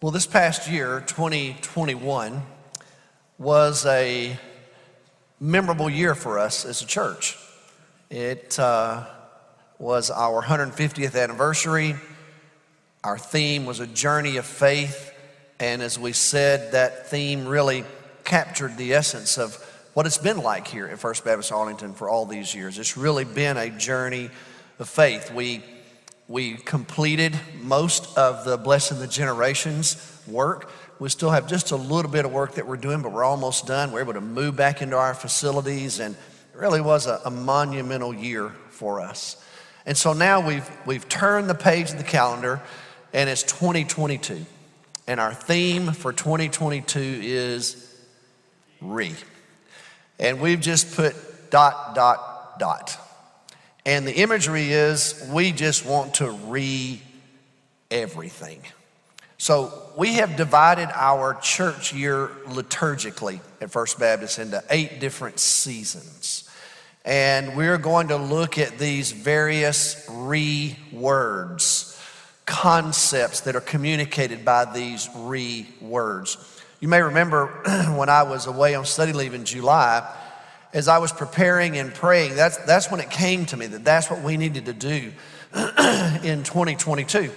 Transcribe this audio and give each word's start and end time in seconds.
Well, 0.00 0.12
this 0.12 0.28
past 0.28 0.70
year, 0.70 1.02
2021, 1.08 2.42
was 3.36 3.84
a 3.84 4.38
memorable 5.40 5.90
year 5.90 6.14
for 6.14 6.38
us 6.38 6.64
as 6.64 6.82
a 6.82 6.86
church. 6.86 7.36
It 8.08 8.56
uh, 8.60 9.06
was 9.80 10.12
our 10.12 10.40
150th 10.40 11.20
anniversary. 11.20 11.96
Our 13.02 13.18
theme 13.18 13.66
was 13.66 13.80
a 13.80 13.88
journey 13.88 14.36
of 14.36 14.46
faith. 14.46 15.12
And 15.58 15.82
as 15.82 15.98
we 15.98 16.12
said, 16.12 16.70
that 16.74 17.08
theme 17.08 17.48
really 17.48 17.82
captured 18.22 18.76
the 18.76 18.94
essence 18.94 19.36
of 19.36 19.56
what 19.94 20.06
it's 20.06 20.16
been 20.16 20.38
like 20.38 20.68
here 20.68 20.86
at 20.86 21.00
First 21.00 21.24
Baptist 21.24 21.50
Arlington 21.50 21.92
for 21.92 22.08
all 22.08 22.24
these 22.24 22.54
years. 22.54 22.78
It's 22.78 22.96
really 22.96 23.24
been 23.24 23.56
a 23.56 23.68
journey 23.68 24.30
of 24.78 24.88
faith. 24.88 25.34
We 25.34 25.64
we 26.28 26.54
completed 26.56 27.34
most 27.62 28.16
of 28.18 28.44
the 28.44 28.58
Blessing 28.58 28.98
the 28.98 29.06
Generations 29.06 30.22
work. 30.26 30.70
We 30.98 31.08
still 31.08 31.30
have 31.30 31.48
just 31.48 31.70
a 31.70 31.76
little 31.76 32.10
bit 32.10 32.26
of 32.26 32.32
work 32.32 32.54
that 32.56 32.66
we're 32.66 32.76
doing, 32.76 33.00
but 33.00 33.12
we're 33.12 33.24
almost 33.24 33.66
done. 33.66 33.92
We're 33.92 34.02
able 34.02 34.12
to 34.12 34.20
move 34.20 34.54
back 34.54 34.82
into 34.82 34.96
our 34.96 35.14
facilities, 35.14 36.00
and 36.00 36.14
it 36.14 36.58
really 36.58 36.82
was 36.82 37.06
a, 37.06 37.22
a 37.24 37.30
monumental 37.30 38.14
year 38.14 38.50
for 38.68 39.00
us. 39.00 39.42
And 39.86 39.96
so 39.96 40.12
now 40.12 40.46
we've, 40.46 40.68
we've 40.84 41.08
turned 41.08 41.48
the 41.48 41.54
page 41.54 41.92
of 41.92 41.96
the 41.96 42.04
calendar, 42.04 42.60
and 43.14 43.30
it's 43.30 43.42
2022. 43.44 44.44
And 45.06 45.18
our 45.20 45.32
theme 45.32 45.92
for 45.92 46.12
2022 46.12 47.00
is 47.00 47.96
re. 48.82 49.14
And 50.18 50.42
we've 50.42 50.60
just 50.60 50.94
put 50.94 51.50
dot, 51.50 51.94
dot, 51.94 52.58
dot. 52.58 53.07
And 53.88 54.06
the 54.06 54.16
imagery 54.16 54.70
is 54.70 55.26
we 55.32 55.50
just 55.50 55.86
want 55.86 56.16
to 56.16 56.30
re 56.30 57.00
everything. 57.90 58.60
So 59.38 59.72
we 59.96 60.16
have 60.16 60.36
divided 60.36 60.90
our 60.92 61.32
church 61.40 61.94
year 61.94 62.28
liturgically 62.48 63.40
at 63.62 63.70
First 63.70 63.98
Baptist 63.98 64.38
into 64.40 64.62
eight 64.68 65.00
different 65.00 65.40
seasons. 65.40 66.50
And 67.06 67.56
we're 67.56 67.78
going 67.78 68.08
to 68.08 68.18
look 68.18 68.58
at 68.58 68.78
these 68.78 69.12
various 69.12 70.06
re 70.10 70.76
words, 70.92 71.98
concepts 72.44 73.40
that 73.40 73.56
are 73.56 73.62
communicated 73.62 74.44
by 74.44 74.66
these 74.66 75.08
re 75.16 75.66
words. 75.80 76.36
You 76.80 76.88
may 76.88 77.00
remember 77.00 77.46
when 77.96 78.10
I 78.10 78.24
was 78.24 78.44
away 78.44 78.74
on 78.74 78.84
study 78.84 79.14
leave 79.14 79.32
in 79.32 79.46
July, 79.46 80.14
as 80.72 80.88
I 80.88 80.98
was 80.98 81.12
preparing 81.12 81.78
and 81.78 81.92
praying, 81.92 82.36
that's, 82.36 82.56
that's 82.58 82.90
when 82.90 83.00
it 83.00 83.10
came 83.10 83.46
to 83.46 83.56
me 83.56 83.66
that 83.66 83.84
that's 83.84 84.10
what 84.10 84.22
we 84.22 84.36
needed 84.36 84.66
to 84.66 84.72
do 84.72 85.12
in 86.22 86.42
2022 86.44 87.30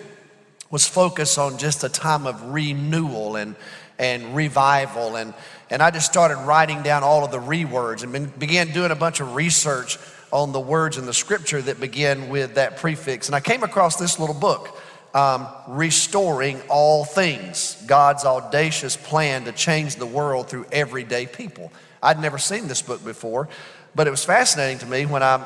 was 0.70 0.88
focus 0.88 1.38
on 1.38 1.58
just 1.58 1.84
a 1.84 1.90
time 1.90 2.26
of 2.26 2.42
renewal 2.52 3.36
and, 3.36 3.56
and 4.00 4.36
revival. 4.36 5.18
And, 5.18 5.34
and 5.70 5.82
I 5.82 5.92
just 5.92 6.10
started 6.10 6.38
writing 6.38 6.82
down 6.82 7.04
all 7.04 7.26
of 7.26 7.32
the 7.32 7.40
re 7.40 7.66
words 7.66 8.04
and 8.04 8.12
been, 8.12 8.26
began 8.26 8.72
doing 8.72 8.92
a 8.92 8.96
bunch 8.96 9.20
of 9.20 9.36
research 9.36 9.98
on 10.32 10.54
the 10.54 10.60
words 10.60 10.98
in 10.98 11.06
the 11.06 11.14
scripture 11.14 11.62
that 11.62 11.80
begin 11.80 12.30
with 12.30 12.56
that 12.56 12.78
prefix. 12.78 13.28
And 13.28 13.36
I 13.36 13.42
came 13.42 13.64
across 13.64 13.98
this 13.98 14.18
little 14.18 14.36
book, 14.36 14.80
um, 15.14 15.46
Restoring 15.68 16.62
All 16.70 17.04
Things 17.04 17.82
God's 17.86 18.24
Audacious 18.24 18.96
Plan 18.96 19.44
to 19.44 19.52
Change 19.52 19.98
the 19.98 20.06
World 20.06 20.50
Through 20.50 20.68
Everyday 20.72 21.28
People. 21.28 21.72
I'd 22.02 22.20
never 22.20 22.38
seen 22.38 22.68
this 22.68 22.82
book 22.82 23.04
before, 23.04 23.48
but 23.94 24.08
it 24.08 24.12
was 24.12 24.24
fascinating 24.24 24.80
to 24.80 24.86
me 24.86 25.06
when 25.06 25.24
I, 25.24 25.38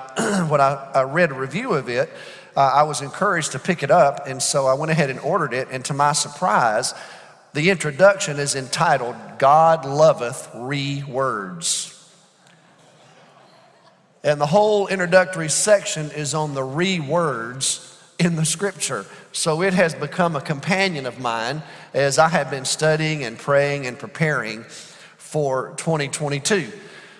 when 0.50 0.62
I, 0.62 0.92
I 0.94 1.02
read 1.04 1.32
a 1.32 1.36
review 1.36 1.74
of 1.74 1.90
it. 1.90 2.10
Uh, 2.56 2.72
I 2.74 2.84
was 2.84 3.02
encouraged 3.02 3.52
to 3.52 3.60
pick 3.60 3.84
it 3.84 3.92
up, 3.92 4.28
and 4.28 4.42
so 4.42 4.66
I 4.66 4.76
went 4.76 4.92
ahead 4.92 5.10
and 5.10 5.20
ordered 5.20 5.54
it. 5.54 5.68
And 5.72 5.84
to 5.86 5.94
my 5.94 6.14
surprise, 6.14 6.94
the 7.54 7.70
introduction 7.70 8.40
is 8.40 8.56
entitled 8.56 9.16
God 9.40 9.86
Loveth 9.86 10.50
Re 10.54 11.04
Words. 11.04 11.92
And 14.24 14.42
the 14.42 14.48
whole 14.48 14.88
introductory 14.88 15.50
section 15.50 16.10
is 16.12 16.34
on 16.34 16.54
the 16.54 16.64
re 16.64 17.00
words 17.00 17.96
in 18.18 18.36
the 18.36 18.46
scripture. 18.46 19.06
So 19.32 19.62
it 19.62 19.74
has 19.74 19.94
become 19.94 20.36
a 20.36 20.42
companion 20.42 21.06
of 21.06 21.20
mine 21.20 21.62
as 21.94 22.18
I 22.18 22.30
have 22.30 22.50
been 22.50 22.66
studying 22.66 23.24
and 23.24 23.38
praying 23.38 23.86
and 23.86 24.00
preparing 24.00 24.66
for 25.26 25.74
2022. 25.78 26.72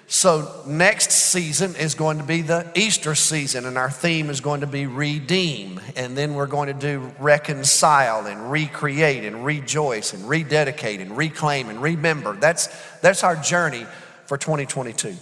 So, 0.08 0.62
next 0.68 1.12
season 1.12 1.76
is 1.76 1.96
going 1.96 2.20
to 2.20 2.24
be 2.24 2.44
the 2.44 2.72
Easter 2.76 3.16
season, 3.16 3.66
and 3.66 3.76
our 3.76 3.90
theme 3.90 4.30
is 4.30 4.40
going 4.40 4.62
to 4.62 4.68
be 4.68 4.86
redeem. 4.86 5.82
And 5.96 6.16
then 6.16 6.36
we're 6.36 6.46
going 6.46 6.68
to 6.68 6.80
do 6.80 7.12
reconcile 7.18 8.28
and 8.28 8.52
recreate 8.52 9.26
and 9.26 9.44
rejoice 9.44 10.14
and 10.14 10.30
rededicate 10.30 11.02
and 11.02 11.18
reclaim 11.18 11.70
and 11.70 11.82
remember. 11.82 12.36
That's, 12.36 12.68
that's 13.00 13.24
our 13.24 13.36
journey 13.36 13.88
for 14.28 14.38
2022. 14.38 15.16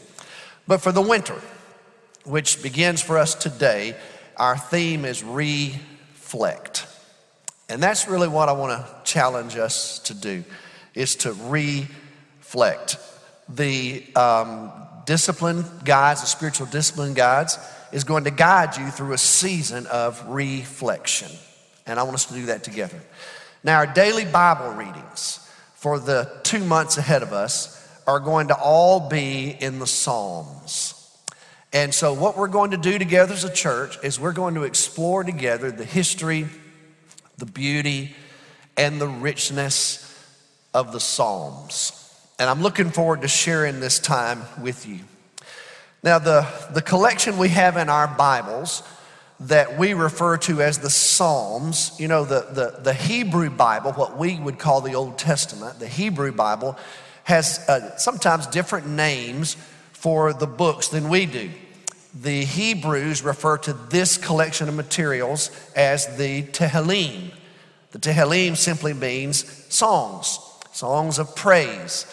But 0.68 0.82
for 0.82 0.92
the 0.92 1.02
winter, 1.02 1.40
which 2.26 2.62
begins 2.62 3.02
for 3.02 3.18
us 3.18 3.36
today, 3.36 3.96
our 4.36 4.58
theme 4.58 5.06
is 5.06 5.24
reflect. 5.24 6.86
And 7.70 7.82
that's 7.82 8.10
really 8.10 8.28
what 8.28 8.50
I 8.50 8.52
want 8.52 8.86
to 8.86 8.96
challenge 9.06 9.56
us 9.56 10.00
to 10.00 10.14
do, 10.14 10.44
is 10.94 11.16
to 11.18 11.32
reflect 11.32 12.03
reflect. 12.54 12.98
The 13.50 14.04
um, 14.16 14.72
discipline 15.06 15.66
guides, 15.84 16.22
the 16.22 16.28
spiritual 16.28 16.68
discipline 16.68 17.16
guides, 17.16 17.58
is 17.92 18.04
going 18.04 18.26
to 18.26 18.32
guide 18.32 18.78
you 18.78 18.90
through 18.92 19.14
a 19.14 19.18
season 19.18 19.88
of 19.88 20.24
reflection. 20.28 21.32
And 21.88 22.00
I 22.00 22.04
want 22.04 22.16
us 22.16 22.26
to 22.26 22.34
do 22.36 22.46
that 22.48 22.64
together. 22.64 23.00
Now, 23.64 23.78
our 23.78 23.88
daily 23.88 24.26
Bible 24.26 24.70
readings 24.74 25.40
for 25.74 26.00
the 26.00 26.32
two 26.44 26.64
months 26.64 26.98
ahead 26.98 27.24
of 27.24 27.34
us 27.34 27.80
are 28.06 28.20
going 28.20 28.50
to 28.50 28.56
all 28.56 29.10
be 29.10 29.50
in 29.60 29.80
the 29.80 29.88
Psalms. 29.88 30.94
And 31.72 31.92
so, 31.92 32.14
what 32.14 32.38
we're 32.38 32.48
going 32.50 32.72
to 32.72 32.78
do 32.78 33.00
together 33.00 33.34
as 33.34 33.44
a 33.46 33.54
church 33.54 33.98
is 34.04 34.20
we're 34.20 34.32
going 34.32 34.54
to 34.56 34.64
explore 34.64 35.24
together 35.24 35.72
the 35.72 35.86
history, 35.86 36.46
the 37.38 37.48
beauty, 37.48 38.16
and 38.78 39.02
the 39.02 39.08
richness 39.08 40.00
of 40.72 40.92
the 40.92 41.00
Psalms. 41.00 42.03
And 42.40 42.50
I'm 42.50 42.62
looking 42.62 42.90
forward 42.90 43.22
to 43.22 43.28
sharing 43.28 43.80
this 43.80 44.00
time 44.00 44.44
with 44.62 44.88
you. 44.88 45.00
Now, 46.04 46.20
the, 46.20 46.48
the 46.72 46.82
collection 46.82 47.38
we 47.38 47.50
have 47.50 47.78
in 47.78 47.90
our 47.90 48.08
Bibles 48.08 48.84
that 49.42 49.78
we 49.78 49.94
refer 49.94 50.38
to 50.38 50.62
as 50.62 50.80
the 50.80 50.90
Psalms, 50.90 51.96
you 52.00 52.08
know, 52.08 52.26
the, 52.26 52.42
the, 52.52 52.80
the 52.82 52.94
Hebrew 52.94 53.50
Bible, 53.50 53.92
what 53.94 54.18
we 54.18 54.40
would 54.40 54.58
call 54.58 54.82
the 54.82 54.96
Old 54.96 55.18
Testament, 55.18 55.80
the 55.80 55.88
Hebrew 55.88 56.32
Bible, 56.32 56.78
has 57.24 57.60
uh, 57.70 57.96
sometimes 57.98 58.48
different 58.48 58.88
names 58.88 59.56
for 59.92 60.34
the 60.34 60.48
books 60.48 60.90
than 60.90 61.10
we 61.10 61.26
do. 61.26 61.50
The 62.14 62.46
Hebrews 62.46 63.24
refer 63.24 63.58
to 63.60 63.74
this 63.74 64.18
collection 64.18 64.70
of 64.70 64.76
materials 64.76 65.50
as 65.76 66.18
the 66.18 66.44
Tehillim. 66.44 67.32
The 67.92 68.00
Tehillim 68.00 68.56
simply 68.56 68.94
means 68.94 69.46
songs, 69.74 70.40
songs 70.72 71.18
of 71.18 71.36
praise. 71.36 72.06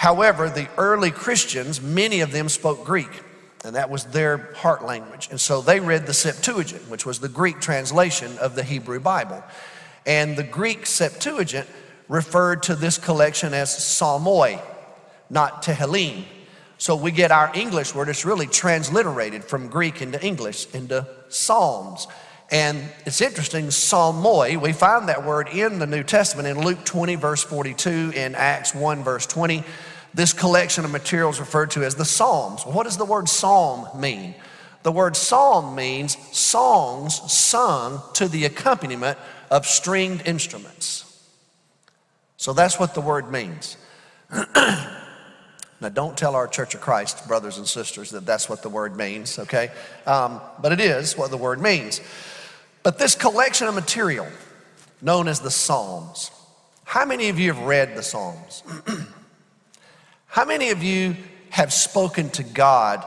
However, 0.00 0.48
the 0.48 0.66
early 0.78 1.10
Christians, 1.10 1.82
many 1.82 2.20
of 2.22 2.32
them 2.32 2.48
spoke 2.48 2.86
Greek, 2.86 3.22
and 3.66 3.76
that 3.76 3.90
was 3.90 4.04
their 4.04 4.54
heart 4.54 4.82
language. 4.82 5.28
And 5.30 5.38
so 5.38 5.60
they 5.60 5.78
read 5.78 6.06
the 6.06 6.14
Septuagint, 6.14 6.88
which 6.88 7.04
was 7.04 7.18
the 7.18 7.28
Greek 7.28 7.60
translation 7.60 8.38
of 8.38 8.54
the 8.54 8.62
Hebrew 8.62 8.98
Bible. 8.98 9.44
And 10.06 10.38
the 10.38 10.42
Greek 10.42 10.86
Septuagint 10.86 11.68
referred 12.08 12.62
to 12.62 12.74
this 12.74 12.96
collection 12.96 13.52
as 13.52 13.68
psalmoi, 13.68 14.62
not 15.28 15.62
tehillim. 15.62 16.24
So 16.78 16.96
we 16.96 17.10
get 17.10 17.30
our 17.30 17.50
English 17.54 17.94
word, 17.94 18.08
it's 18.08 18.24
really 18.24 18.46
transliterated 18.46 19.44
from 19.44 19.68
Greek 19.68 20.00
into 20.00 20.18
English, 20.24 20.74
into 20.74 21.06
Psalms. 21.28 22.06
And 22.50 22.82
it's 23.04 23.20
interesting, 23.20 23.66
psalmoi, 23.66 24.58
we 24.58 24.72
find 24.72 25.10
that 25.10 25.26
word 25.26 25.50
in 25.50 25.78
the 25.78 25.86
New 25.86 26.02
Testament 26.02 26.48
in 26.48 26.64
Luke 26.64 26.86
20, 26.86 27.16
verse 27.16 27.44
42, 27.44 28.12
in 28.16 28.34
Acts 28.34 28.74
1, 28.74 29.04
verse 29.04 29.26
20. 29.26 29.62
This 30.12 30.32
collection 30.32 30.84
of 30.84 30.90
materials 30.90 31.38
referred 31.38 31.70
to 31.72 31.84
as 31.84 31.94
the 31.94 32.04
Psalms. 32.04 32.64
What 32.64 32.84
does 32.84 32.96
the 32.96 33.04
word 33.04 33.28
psalm 33.28 33.86
mean? 34.00 34.34
The 34.82 34.92
word 34.92 35.16
psalm 35.16 35.74
means 35.74 36.16
songs 36.36 37.20
sung 37.30 38.02
to 38.14 38.28
the 38.28 38.46
accompaniment 38.46 39.18
of 39.50 39.66
stringed 39.66 40.26
instruments. 40.26 41.06
So 42.36 42.52
that's 42.52 42.78
what 42.78 42.94
the 42.94 43.02
word 43.02 43.30
means. 43.30 43.76
now, 44.56 45.88
don't 45.92 46.16
tell 46.16 46.34
our 46.34 46.48
Church 46.48 46.74
of 46.74 46.80
Christ, 46.80 47.28
brothers 47.28 47.58
and 47.58 47.66
sisters, 47.66 48.10
that 48.10 48.24
that's 48.24 48.48
what 48.48 48.62
the 48.62 48.70
word 48.70 48.96
means, 48.96 49.38
okay? 49.38 49.70
Um, 50.06 50.40
but 50.60 50.72
it 50.72 50.80
is 50.80 51.16
what 51.18 51.30
the 51.30 51.36
word 51.36 51.60
means. 51.60 52.00
But 52.82 52.98
this 52.98 53.14
collection 53.14 53.68
of 53.68 53.74
material, 53.74 54.26
known 55.02 55.28
as 55.28 55.40
the 55.40 55.50
Psalms, 55.50 56.30
how 56.84 57.04
many 57.04 57.28
of 57.28 57.38
you 57.38 57.52
have 57.52 57.62
read 57.64 57.94
the 57.94 58.02
Psalms? 58.02 58.62
How 60.30 60.44
many 60.44 60.70
of 60.70 60.82
you 60.82 61.16
have 61.50 61.72
spoken 61.72 62.30
to 62.30 62.44
God 62.44 63.04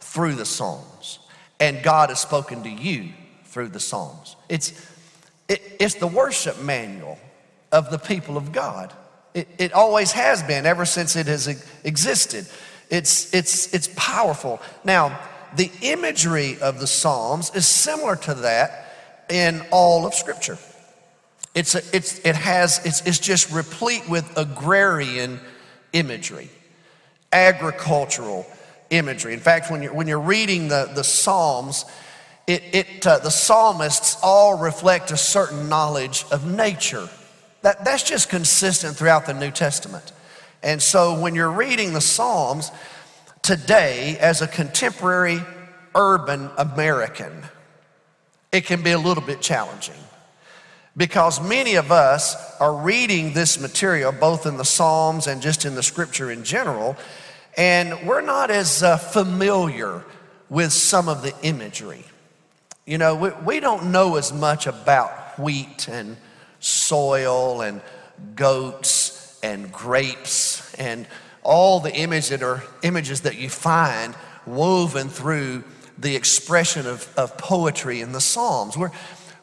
through 0.00 0.34
the 0.34 0.44
Psalms? 0.44 1.18
And 1.58 1.82
God 1.82 2.10
has 2.10 2.20
spoken 2.20 2.62
to 2.64 2.68
you 2.68 3.14
through 3.44 3.68
the 3.68 3.80
Psalms. 3.80 4.36
It's, 4.50 4.72
it, 5.48 5.62
it's 5.80 5.94
the 5.94 6.06
worship 6.06 6.60
manual 6.60 7.18
of 7.72 7.90
the 7.90 7.98
people 7.98 8.36
of 8.36 8.52
God. 8.52 8.92
It, 9.32 9.48
it 9.56 9.72
always 9.72 10.12
has 10.12 10.42
been, 10.42 10.66
ever 10.66 10.84
since 10.84 11.16
it 11.16 11.26
has 11.26 11.48
existed. 11.84 12.46
It's, 12.90 13.32
it's, 13.32 13.72
it's 13.72 13.88
powerful. 13.96 14.60
Now, 14.84 15.18
the 15.56 15.70
imagery 15.80 16.58
of 16.60 16.80
the 16.80 16.86
Psalms 16.86 17.50
is 17.54 17.66
similar 17.66 18.14
to 18.16 18.34
that 18.34 18.92
in 19.30 19.64
all 19.70 20.06
of 20.06 20.12
Scripture. 20.12 20.58
It's, 21.54 21.74
a, 21.74 21.80
it's, 21.96 22.18
it 22.18 22.36
has, 22.36 22.84
it's, 22.84 23.00
it's 23.06 23.18
just 23.18 23.50
replete 23.50 24.06
with 24.06 24.36
agrarian 24.36 25.40
imagery, 25.96 26.50
agricultural 27.32 28.46
imagery. 28.90 29.32
In 29.32 29.40
fact, 29.40 29.70
when 29.70 29.82
you're, 29.82 29.94
when 29.94 30.06
you're 30.06 30.20
reading 30.20 30.68
the, 30.68 30.90
the 30.94 31.02
Psalms, 31.02 31.84
it, 32.46 32.62
it, 32.72 33.06
uh, 33.06 33.18
the 33.18 33.30
psalmists 33.30 34.18
all 34.22 34.58
reflect 34.58 35.10
a 35.10 35.16
certain 35.16 35.68
knowledge 35.68 36.24
of 36.30 36.46
nature. 36.46 37.08
That, 37.62 37.84
that's 37.84 38.02
just 38.02 38.28
consistent 38.28 38.96
throughout 38.96 39.26
the 39.26 39.34
New 39.34 39.50
Testament. 39.50 40.12
And 40.62 40.80
so 40.80 41.18
when 41.18 41.34
you're 41.34 41.50
reading 41.50 41.92
the 41.92 42.00
Psalms 42.00 42.70
today 43.42 44.18
as 44.20 44.42
a 44.42 44.46
contemporary 44.46 45.40
urban 45.94 46.50
American, 46.58 47.32
it 48.52 48.66
can 48.66 48.82
be 48.82 48.92
a 48.92 48.98
little 48.98 49.24
bit 49.24 49.40
challenging 49.40 49.96
because 50.96 51.40
many 51.46 51.74
of 51.74 51.92
us 51.92 52.58
are 52.58 52.74
reading 52.74 53.32
this 53.32 53.60
material 53.60 54.12
both 54.12 54.46
in 54.46 54.56
the 54.56 54.64
Psalms 54.64 55.26
and 55.26 55.42
just 55.42 55.64
in 55.64 55.74
the 55.74 55.82
scripture 55.82 56.30
in 56.30 56.42
general, 56.42 56.96
and 57.56 58.06
we're 58.06 58.22
not 58.22 58.50
as 58.50 58.82
uh, 58.82 58.96
familiar 58.96 60.04
with 60.48 60.72
some 60.72 61.08
of 61.08 61.22
the 61.22 61.34
imagery. 61.42 62.04
You 62.86 62.98
know, 62.98 63.16
we, 63.16 63.30
we 63.44 63.60
don't 63.60 63.90
know 63.90 64.16
as 64.16 64.32
much 64.32 64.66
about 64.66 65.38
wheat 65.38 65.88
and 65.88 66.16
soil 66.60 67.60
and 67.60 67.80
goats 68.34 69.38
and 69.42 69.70
grapes 69.70 70.74
and 70.74 71.06
all 71.42 71.80
the 71.80 71.94
image 71.94 72.28
that 72.30 72.42
are, 72.42 72.62
images 72.82 73.22
that 73.22 73.36
you 73.38 73.48
find 73.48 74.14
woven 74.46 75.08
through 75.08 75.64
the 75.98 76.14
expression 76.16 76.86
of, 76.86 77.12
of 77.16 77.36
poetry 77.38 78.00
in 78.00 78.12
the 78.12 78.20
Psalms. 78.20 78.76
We're, 78.76 78.90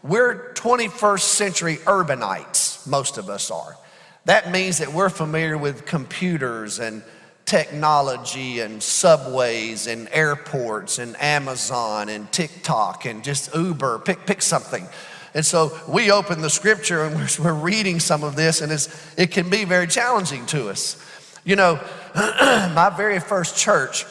we're 0.04 0.52
21st 0.56 1.22
century 1.22 1.78
urbanites, 1.78 2.86
most 2.86 3.18
of 3.18 3.30
us 3.30 3.50
are. 3.50 3.78
That 4.26 4.52
means 4.52 4.80
that 4.80 4.94
we're 4.94 5.10
familiar 5.10 5.58
with 5.58 5.86
computers 5.86 6.80
and 6.80 7.04
technology 7.46 8.60
and 8.60 8.84
subways 8.84 9.88
and 9.88 10.10
airports 10.12 11.00
and 11.00 11.20
Amazon 11.22 12.10
and 12.10 12.30
TikTok 12.32 13.06
and 13.06 13.24
just 13.24 13.56
Uber, 13.56 14.00
pick, 14.00 14.26
pick 14.26 14.42
something. 14.42 14.86
And 15.34 15.46
so 15.46 15.78
we 15.88 16.12
open 16.12 16.42
the 16.42 16.50
scripture 16.50 17.04
and 17.04 17.16
we're, 17.40 17.46
we're 17.46 17.54
reading 17.54 18.00
some 18.02 18.24
of 18.24 18.36
this, 18.36 18.62
and 18.62 18.72
it 19.18 19.32
can 19.32 19.50
be 19.50 19.64
very 19.64 19.88
challenging 19.88 20.46
to 20.48 20.70
us. 20.70 21.02
You 21.46 21.56
know, 21.56 21.80
my 22.16 22.94
very 22.96 23.20
first 23.20 23.58
church 23.58 24.06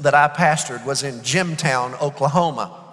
that 0.00 0.14
I 0.14 0.28
pastored 0.28 0.84
was 0.84 1.02
in 1.02 1.22
Jimtown, 1.22 1.94
Oklahoma. 1.94 2.83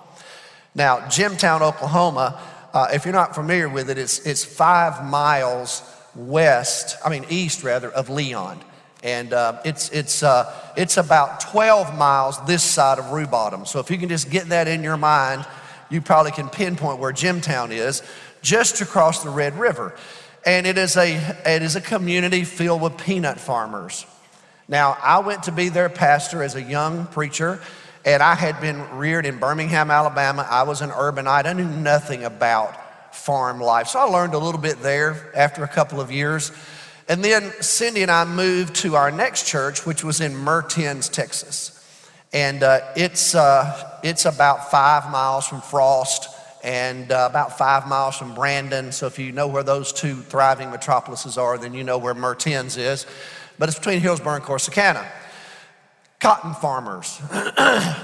Now, 0.73 0.99
Jimtown, 1.09 1.61
Oklahoma, 1.61 2.39
uh, 2.73 2.87
if 2.93 3.05
you're 3.05 3.13
not 3.13 3.35
familiar 3.35 3.67
with 3.67 3.89
it, 3.89 3.97
it's, 3.97 4.25
it's 4.25 4.43
five 4.45 5.05
miles 5.05 5.83
west, 6.15 6.97
I 7.03 7.09
mean, 7.09 7.25
east 7.29 7.63
rather, 7.63 7.89
of 7.89 8.09
Leon. 8.09 8.59
And 9.03 9.33
uh, 9.33 9.59
it's, 9.65 9.89
it's, 9.89 10.23
uh, 10.23 10.53
it's 10.77 10.97
about 10.97 11.41
12 11.41 11.97
miles 11.97 12.43
this 12.45 12.63
side 12.63 12.99
of 12.99 13.05
Rubottom. 13.05 13.67
So 13.67 13.79
if 13.79 13.89
you 13.89 13.97
can 13.97 14.09
just 14.09 14.29
get 14.29 14.49
that 14.49 14.67
in 14.67 14.83
your 14.83 14.97
mind, 14.97 15.45
you 15.89 16.01
probably 16.01 16.31
can 16.31 16.49
pinpoint 16.49 16.99
where 16.99 17.11
Jimtown 17.11 17.71
is, 17.71 18.03
just 18.41 18.81
across 18.81 19.23
the 19.23 19.29
Red 19.29 19.57
River. 19.59 19.95
And 20.45 20.65
it 20.65 20.77
is 20.77 20.95
a, 20.97 21.15
it 21.45 21.61
is 21.61 21.75
a 21.75 21.81
community 21.81 22.43
filled 22.43 22.81
with 22.81 22.97
peanut 22.97 23.39
farmers. 23.39 24.05
Now, 24.67 24.97
I 25.03 25.19
went 25.19 25.43
to 25.43 25.51
be 25.51 25.69
their 25.69 25.89
pastor 25.89 26.41
as 26.41 26.55
a 26.55 26.61
young 26.61 27.05
preacher, 27.07 27.59
and 28.05 28.23
I 28.23 28.35
had 28.35 28.59
been 28.59 28.97
reared 28.97 29.25
in 29.25 29.37
Birmingham, 29.37 29.91
Alabama. 29.91 30.47
I 30.49 30.63
was 30.63 30.81
an 30.81 30.89
urbanite. 30.89 31.45
I 31.45 31.53
knew 31.53 31.65
nothing 31.65 32.23
about 32.23 33.15
farm 33.15 33.59
life. 33.59 33.87
So 33.87 33.99
I 33.99 34.03
learned 34.03 34.33
a 34.33 34.39
little 34.39 34.61
bit 34.61 34.81
there 34.81 35.31
after 35.35 35.63
a 35.63 35.67
couple 35.67 36.01
of 36.01 36.11
years. 36.11 36.51
And 37.07 37.23
then 37.23 37.51
Cindy 37.61 38.01
and 38.01 38.11
I 38.11 38.25
moved 38.25 38.75
to 38.77 38.95
our 38.95 39.11
next 39.11 39.47
church, 39.47 39.85
which 39.85 40.03
was 40.03 40.21
in 40.21 40.35
Mertens, 40.35 41.09
Texas. 41.09 41.77
And 42.33 42.63
uh, 42.63 42.79
it's, 42.95 43.35
uh, 43.35 43.99
it's 44.03 44.25
about 44.25 44.71
five 44.71 45.11
miles 45.11 45.45
from 45.45 45.61
Frost 45.61 46.29
and 46.63 47.11
uh, 47.11 47.27
about 47.29 47.57
five 47.57 47.87
miles 47.87 48.15
from 48.15 48.33
Brandon. 48.33 48.91
So 48.91 49.07
if 49.07 49.19
you 49.19 49.31
know 49.31 49.47
where 49.47 49.63
those 49.63 49.91
two 49.91 50.15
thriving 50.15 50.71
metropolises 50.71 51.37
are, 51.37 51.57
then 51.57 51.73
you 51.73 51.83
know 51.83 51.97
where 51.97 52.13
Mertens 52.13 52.77
is. 52.77 53.05
But 53.59 53.69
it's 53.69 53.77
between 53.77 53.99
Hillsboro 53.99 54.35
and 54.35 54.43
Corsicana. 54.43 55.05
Cotton 56.21 56.53
farmers. 56.53 57.19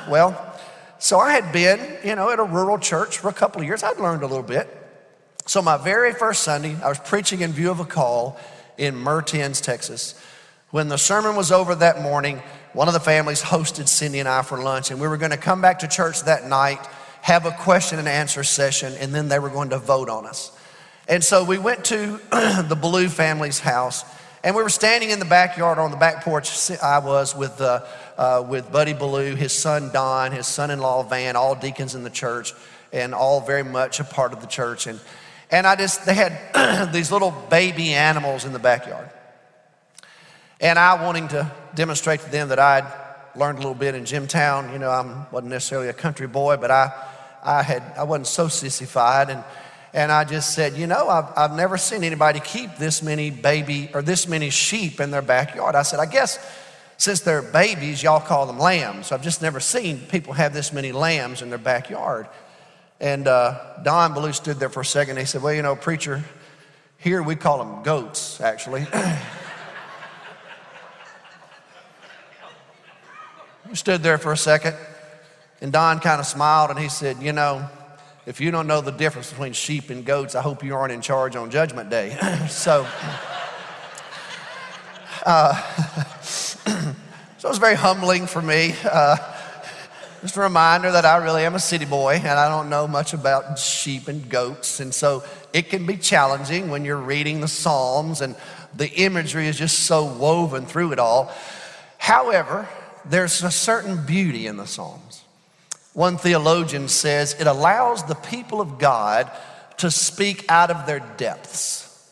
well, 0.09 0.59
so 0.97 1.19
I 1.19 1.31
had 1.31 1.53
been, 1.53 1.79
you 2.03 2.15
know, 2.15 2.31
at 2.31 2.39
a 2.39 2.43
rural 2.43 2.79
church 2.79 3.19
for 3.19 3.29
a 3.29 3.33
couple 3.33 3.61
of 3.61 3.67
years. 3.67 3.83
I'd 3.83 3.99
learned 3.99 4.23
a 4.23 4.27
little 4.27 4.43
bit. 4.43 4.67
So 5.45 5.61
my 5.61 5.77
very 5.77 6.13
first 6.13 6.43
Sunday, 6.43 6.75
I 6.83 6.89
was 6.89 6.97
preaching 6.99 7.41
in 7.41 7.51
view 7.51 7.69
of 7.69 7.79
a 7.79 7.85
call 7.85 8.37
in 8.77 8.95
Mertens, 8.95 9.61
Texas. 9.61 10.19
When 10.71 10.89
the 10.89 10.97
sermon 10.97 11.35
was 11.35 11.51
over 11.51 11.75
that 11.75 12.01
morning, 12.01 12.41
one 12.73 12.87
of 12.87 12.95
the 12.95 12.99
families 12.99 13.41
hosted 13.41 13.87
Cindy 13.87 14.19
and 14.19 14.27
I 14.27 14.41
for 14.41 14.61
lunch, 14.61 14.91
and 14.91 14.99
we 14.99 15.07
were 15.07 15.17
going 15.17 15.31
to 15.31 15.37
come 15.37 15.61
back 15.61 15.79
to 15.79 15.87
church 15.87 16.23
that 16.23 16.45
night, 16.45 16.79
have 17.21 17.45
a 17.45 17.51
question 17.51 17.99
and 17.99 18.07
answer 18.07 18.43
session, 18.43 18.93
and 18.99 19.13
then 19.13 19.29
they 19.29 19.39
were 19.39 19.49
going 19.49 19.69
to 19.69 19.79
vote 19.79 20.09
on 20.09 20.25
us. 20.25 20.51
And 21.07 21.23
so 21.23 21.43
we 21.43 21.57
went 21.57 21.85
to 21.85 22.19
the 22.67 22.77
Blue 22.79 23.09
family's 23.09 23.59
house, 23.59 24.03
and 24.43 24.55
we 24.55 24.63
were 24.63 24.69
standing 24.69 25.09
in 25.09 25.19
the 25.19 25.25
backyard 25.25 25.79
on 25.79 25.91
the 25.91 25.97
back 25.97 26.23
porch. 26.23 26.71
I 26.81 26.99
was 26.99 27.35
with, 27.35 27.59
uh, 27.59 27.85
uh, 28.17 28.45
with 28.47 28.71
Buddy 28.71 28.93
Blue, 28.93 29.35
his 29.35 29.51
son 29.51 29.91
Don, 29.91 30.31
his 30.31 30.47
son 30.47 30.71
in 30.71 30.79
law 30.79 31.03
Van, 31.03 31.35
all 31.35 31.55
deacons 31.55 31.95
in 31.95 32.03
the 32.03 32.09
church, 32.09 32.53
and 32.93 33.13
all 33.13 33.41
very 33.41 33.63
much 33.63 33.99
a 33.99 34.03
part 34.03 34.33
of 34.33 34.41
the 34.41 34.47
church. 34.47 34.87
And 34.87 34.99
and 35.49 35.65
I 35.65 35.75
just, 35.75 36.05
they 36.05 36.13
had 36.13 36.91
these 36.93 37.11
little 37.11 37.31
baby 37.31 37.93
animals 37.93 38.43
in 38.43 38.51
the 38.51 38.59
backyard. 38.59 39.09
And 40.59 40.77
I 40.77 41.01
wanting 41.01 41.29
to 41.29 41.51
demonstrate 41.75 42.19
to 42.21 42.29
them 42.29 42.49
that 42.49 42.59
I'd 42.59 42.91
learned 43.35 43.59
a 43.59 43.61
little 43.61 43.75
bit 43.75 43.95
in 43.95 44.05
Jimtown. 44.05 44.73
You 44.73 44.79
know, 44.79 44.89
I 44.89 45.25
wasn't 45.31 45.51
necessarily 45.51 45.87
a 45.87 45.93
country 45.93 46.27
boy, 46.27 46.57
but 46.57 46.71
I, 46.71 46.91
I, 47.43 47.63
had, 47.63 47.83
I 47.97 48.03
wasn't 48.03 48.27
so 48.27 48.47
sissified. 48.47 49.29
And, 49.29 49.43
and 49.93 50.11
I 50.11 50.23
just 50.25 50.53
said, 50.53 50.73
you 50.73 50.87
know, 50.87 51.07
I've, 51.07 51.25
I've 51.37 51.55
never 51.55 51.77
seen 51.77 52.03
anybody 52.03 52.39
keep 52.39 52.75
this 52.77 53.01
many 53.01 53.31
baby 53.31 53.89
or 53.93 54.01
this 54.01 54.27
many 54.27 54.49
sheep 54.49 54.99
in 54.99 55.11
their 55.11 55.21
backyard. 55.21 55.75
I 55.75 55.83
said, 55.83 55.99
I 55.99 56.05
guess 56.05 56.39
since 56.97 57.21
they're 57.21 57.41
babies, 57.41 58.03
y'all 58.03 58.19
call 58.19 58.47
them 58.47 58.59
lambs. 58.59 59.11
I've 59.11 59.21
just 59.21 59.41
never 59.41 59.59
seen 59.59 59.99
people 59.99 60.33
have 60.33 60.53
this 60.53 60.73
many 60.73 60.91
lambs 60.91 61.41
in 61.41 61.49
their 61.49 61.59
backyard. 61.59 62.27
And 62.99 63.27
uh, 63.27 63.77
Don 63.83 64.13
Ballou 64.13 64.33
stood 64.33 64.57
there 64.57 64.69
for 64.69 64.81
a 64.81 64.85
second. 64.85 65.17
He 65.17 65.25
said, 65.25 65.43
Well, 65.43 65.53
you 65.53 65.61
know, 65.61 65.75
preacher, 65.75 66.23
here 66.97 67.21
we 67.21 67.35
call 67.35 67.59
them 67.59 67.83
goats, 67.83 68.41
actually. 68.41 68.87
we 73.69 73.75
stood 73.75 74.01
there 74.01 74.17
for 74.17 74.31
a 74.31 74.37
second, 74.37 74.75
and 75.61 75.71
Don 75.71 75.99
kind 75.99 76.19
of 76.19 76.25
smiled 76.25 76.71
and 76.71 76.79
he 76.79 76.89
said, 76.89 77.21
You 77.21 77.33
know, 77.33 77.69
if 78.27 78.41
you 78.41 78.51
don't 78.51 78.67
know 78.67 78.81
the 78.81 78.91
difference 78.91 79.29
between 79.29 79.53
sheep 79.53 79.89
and 79.89 80.03
goats, 80.03 80.35
I 80.35 80.41
hope 80.41 80.61
you 80.61 80.75
aren't 80.75 80.91
in 80.91 80.99
charge 80.99 81.37
on 81.37 81.49
Judgment 81.49 81.89
Day. 81.89 82.09
so, 82.49 82.85
uh, 85.25 85.55
so 86.21 86.59
it 86.67 87.45
was 87.45 87.57
very 87.57 87.75
humbling 87.75 88.27
for 88.27 88.41
me. 88.41 88.75
Uh, 88.83 89.15
just 90.21 90.35
a 90.35 90.41
reminder 90.41 90.91
that 90.91 91.05
I 91.05 91.23
really 91.23 91.45
am 91.45 91.55
a 91.55 91.59
city 91.59 91.85
boy 91.85 92.15
and 92.15 92.27
I 92.37 92.49
don't 92.49 92.69
know 92.69 92.85
much 92.85 93.13
about 93.13 93.57
sheep 93.59 94.09
and 94.09 94.27
goats. 94.27 94.81
And 94.81 94.93
so 94.93 95.23
it 95.53 95.69
can 95.69 95.85
be 95.85 95.95
challenging 95.95 96.69
when 96.69 96.83
you're 96.83 96.97
reading 96.97 97.39
the 97.39 97.47
Psalms 97.47 98.19
and 98.19 98.35
the 98.75 98.91
imagery 98.91 99.47
is 99.47 99.57
just 99.57 99.85
so 99.85 100.03
woven 100.03 100.65
through 100.65 100.91
it 100.91 100.99
all. 100.99 101.33
However, 101.97 102.67
there's 103.05 103.41
a 103.41 103.51
certain 103.51 104.05
beauty 104.05 104.47
in 104.47 104.57
the 104.57 104.67
Psalms. 104.67 105.23
One 105.97 106.19
theologian 106.19 106.89
says 106.89 107.35
it 107.39 107.47
allows 107.47 108.03
the 108.03 108.13
people 108.13 108.61
of 108.61 108.77
God 108.77 109.31
to 109.77 109.89
speak 109.89 110.45
out 110.47 110.69
of 110.69 110.85
their 110.85 110.99
depths 110.99 112.07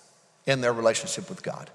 in 0.47 0.61
their 0.61 0.73
relationship 0.73 1.29
with 1.29 1.43
God. 1.43 1.69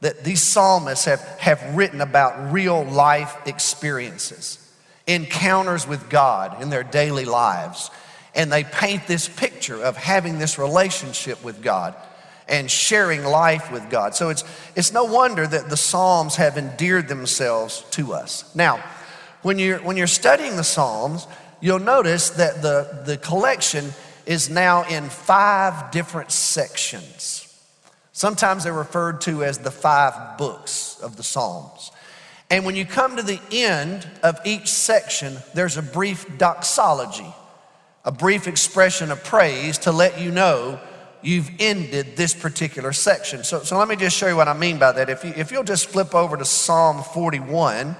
That 0.00 0.22
these 0.22 0.40
psalmists 0.40 1.06
have, 1.06 1.20
have 1.40 1.74
written 1.74 2.00
about 2.00 2.52
real 2.52 2.84
life 2.84 3.36
experiences 3.44 4.72
encounters 5.08 5.84
with 5.84 6.08
God 6.08 6.62
in 6.62 6.70
their 6.70 6.84
daily 6.84 7.24
lives. 7.24 7.90
And 8.36 8.52
they 8.52 8.62
paint 8.62 9.08
this 9.08 9.28
picture 9.28 9.82
of 9.82 9.96
having 9.96 10.38
this 10.38 10.60
relationship 10.60 11.42
with 11.42 11.60
God 11.60 11.96
and 12.46 12.70
sharing 12.70 13.24
life 13.24 13.72
with 13.72 13.90
God. 13.90 14.14
So 14.14 14.28
it's, 14.28 14.44
it's 14.76 14.92
no 14.92 15.06
wonder 15.06 15.44
that 15.44 15.68
the 15.68 15.76
Psalms 15.76 16.36
have 16.36 16.56
endeared 16.56 17.08
themselves 17.08 17.84
to 17.90 18.12
us. 18.12 18.54
Now, 18.54 18.80
when 19.42 19.58
you're, 19.58 19.78
when 19.78 19.96
you're 19.96 20.06
studying 20.06 20.56
the 20.56 20.64
Psalms, 20.64 21.26
you'll 21.60 21.78
notice 21.78 22.30
that 22.30 22.62
the, 22.62 23.02
the 23.04 23.16
collection 23.16 23.92
is 24.26 24.50
now 24.50 24.84
in 24.84 25.08
five 25.08 25.90
different 25.90 26.30
sections. 26.30 27.44
Sometimes 28.12 28.64
they're 28.64 28.72
referred 28.72 29.20
to 29.22 29.44
as 29.44 29.58
the 29.58 29.70
five 29.70 30.36
books 30.38 30.98
of 31.02 31.16
the 31.16 31.22
Psalms. 31.22 31.90
And 32.50 32.64
when 32.64 32.76
you 32.76 32.84
come 32.84 33.16
to 33.16 33.22
the 33.22 33.40
end 33.52 34.08
of 34.22 34.38
each 34.44 34.68
section, 34.68 35.36
there's 35.54 35.76
a 35.76 35.82
brief 35.82 36.38
doxology, 36.38 37.32
a 38.04 38.12
brief 38.12 38.46
expression 38.46 39.10
of 39.10 39.22
praise 39.22 39.78
to 39.78 39.92
let 39.92 40.20
you 40.20 40.30
know 40.30 40.80
you've 41.22 41.50
ended 41.58 42.16
this 42.16 42.34
particular 42.34 42.92
section. 42.92 43.44
So, 43.44 43.62
so 43.62 43.76
let 43.78 43.88
me 43.88 43.96
just 43.96 44.16
show 44.16 44.28
you 44.28 44.36
what 44.36 44.48
I 44.48 44.54
mean 44.54 44.78
by 44.78 44.92
that. 44.92 45.10
If, 45.10 45.24
you, 45.24 45.32
if 45.36 45.50
you'll 45.50 45.64
just 45.64 45.86
flip 45.86 46.14
over 46.14 46.36
to 46.36 46.44
Psalm 46.44 47.02
41, 47.02 47.96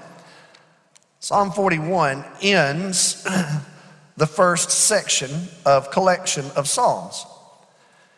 Psalm 1.19 1.51
41 1.51 2.23
ends 2.41 3.23
the 4.17 4.27
first 4.27 4.71
section 4.71 5.29
of 5.65 5.91
collection 5.91 6.45
of 6.55 6.67
Psalms. 6.67 7.25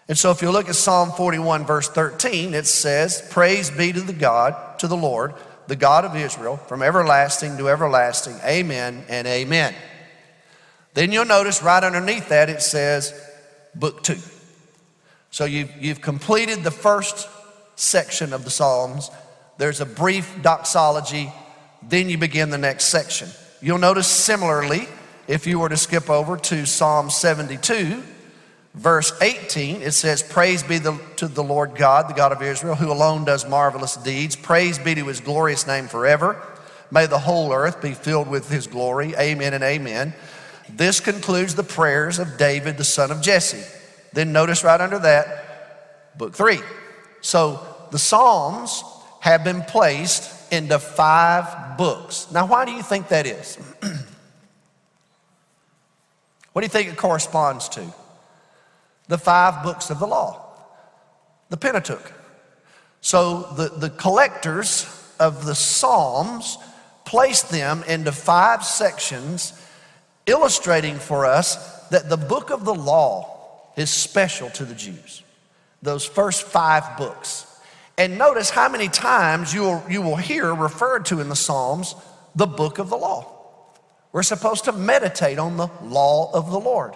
And 0.08 0.18
so 0.18 0.30
if 0.32 0.42
you 0.42 0.52
look 0.52 0.70
at 0.70 0.76
Psalm 0.76 1.12
41, 1.12 1.66
verse 1.66 1.90
13, 1.90 2.54
it 2.54 2.68
says, 2.68 3.28
Praise 3.32 3.72
be 3.72 3.92
to 3.94 4.02
the 4.02 4.14
God, 4.14 4.80
to 4.80 4.88
the 4.88 4.98
Lord, 4.98 5.34
the 5.68 5.76
God 5.76 6.06
of 6.06 6.16
Israel, 6.16 6.58
from 6.58 6.84
everlasting 6.84 7.58
to 7.58 7.70
everlasting. 7.70 8.36
Amen 8.44 9.06
and 9.10 9.26
amen. 9.26 9.74
Then 10.94 11.12
you'll 11.12 11.26
notice 11.26 11.64
right 11.64 11.84
underneath 11.84 12.30
that 12.30 12.50
it 12.50 12.62
says, 12.62 13.14
Book 13.74 14.04
2. 14.04 14.18
So 15.32 15.46
you've, 15.46 15.72
you've 15.82 16.02
completed 16.02 16.64
the 16.64 16.72
first 16.72 17.30
section 17.76 18.34
of 18.34 18.44
the 18.44 18.50
Psalms. 18.50 19.10
There's 19.58 19.80
a 19.80 19.86
brief 19.86 20.42
doxology, 20.42 21.32
then 21.82 22.10
you 22.10 22.18
begin 22.18 22.50
the 22.50 22.58
next 22.58 22.86
section. 22.86 23.30
You'll 23.62 23.78
notice 23.78 24.08
similarly, 24.08 24.88
if 25.28 25.48
you 25.48 25.60
were 25.60 25.70
to 25.70 25.78
skip 25.78 26.10
over 26.10 26.38
to 26.38 26.66
Psalm 26.66 27.10
72, 27.10 28.04
verse 28.74 29.14
18, 29.22 29.82
it 29.82 29.92
says, 29.92 30.24
Praise 30.24 30.64
be 30.64 30.78
the, 30.78 31.00
to 31.18 31.28
the 31.28 31.44
Lord 31.44 31.76
God, 31.76 32.10
the 32.10 32.14
God 32.14 32.32
of 32.32 32.42
Israel, 32.42 32.76
who 32.76 32.92
alone 32.92 33.26
does 33.26 33.48
marvelous 33.48 33.96
deeds. 33.98 34.36
Praise 34.36 34.80
be 34.80 34.96
to 34.96 35.06
his 35.06 35.20
glorious 35.20 35.68
name 35.68 35.88
forever. 35.88 36.42
May 36.92 37.06
the 37.06 37.20
whole 37.20 37.54
earth 37.54 37.82
be 37.82 37.94
filled 37.94 38.28
with 38.28 38.50
his 38.50 38.68
glory. 38.68 39.16
Amen 39.16 39.54
and 39.54 39.64
amen. 39.64 40.14
This 40.70 41.00
concludes 41.00 41.56
the 41.56 41.64
prayers 41.64 42.20
of 42.20 42.38
David, 42.38 42.78
the 42.78 42.84
son 42.84 43.12
of 43.12 43.22
Jesse. 43.22 43.64
Then 44.14 44.32
notice 44.32 44.64
right 44.64 44.80
under 44.80 45.00
that, 45.00 46.18
book 46.18 46.34
three. 46.34 46.60
So 47.22 47.66
the 47.92 48.00
Psalms 48.00 48.84
have 49.22 49.44
been 49.44 49.62
placed 49.62 50.41
into 50.52 50.78
five 50.78 51.78
books. 51.78 52.28
Now, 52.32 52.46
why 52.46 52.66
do 52.66 52.72
you 52.72 52.84
think 52.84 53.08
that 53.08 53.26
is? 53.26 53.56
what 56.54 56.62
do 56.62 56.66
you 56.66 56.70
think 56.70 56.90
it 56.90 56.98
corresponds 56.98 57.70
to? 57.70 57.86
The 59.08 59.18
five 59.18 59.64
books 59.64 59.90
of 59.90 60.00
the 60.00 60.08
law, 60.08 60.54
the 61.50 61.58
Pentateuch. 61.58 62.14
So 63.02 63.44
the, 63.56 63.70
the 63.70 63.90
collectors 63.90 64.86
of 65.20 65.46
the 65.46 65.56
Psalms 65.56 66.58
placed 67.06 67.50
them 67.50 67.84
into 67.88 68.12
five 68.12 68.64
sections, 68.64 69.54
illustrating 70.26 70.98
for 70.98 71.26
us 71.26 71.88
that 71.90 72.10
the 72.10 72.18
book 72.18 72.52
of 72.52 72.64
the 72.64 72.76
law 72.76 73.72
is 73.76 73.90
special 73.90 74.50
to 74.52 74.66
the 74.66 74.76
Jews. 74.76 75.24
Those 75.82 76.06
first 76.06 76.44
five 76.44 76.98
books. 76.98 77.48
And 78.02 78.18
notice 78.18 78.50
how 78.50 78.68
many 78.68 78.88
times 78.88 79.54
you 79.54 79.62
will, 79.62 79.84
you 79.88 80.02
will 80.02 80.16
hear 80.16 80.56
referred 80.56 81.06
to 81.06 81.20
in 81.20 81.30
the 81.30 81.36
Psalms 81.36 81.94
the 82.34 82.48
book 82.48 82.80
of 82.80 82.90
the 82.90 82.98
law. 82.98 83.32
We're 84.12 84.24
supposed 84.24 84.66
to 84.66 84.72
meditate 84.72 85.38
on 85.38 85.58
the 85.58 85.68
law 85.84 86.32
of 86.34 86.50
the 86.50 86.60
Lord. 86.60 86.96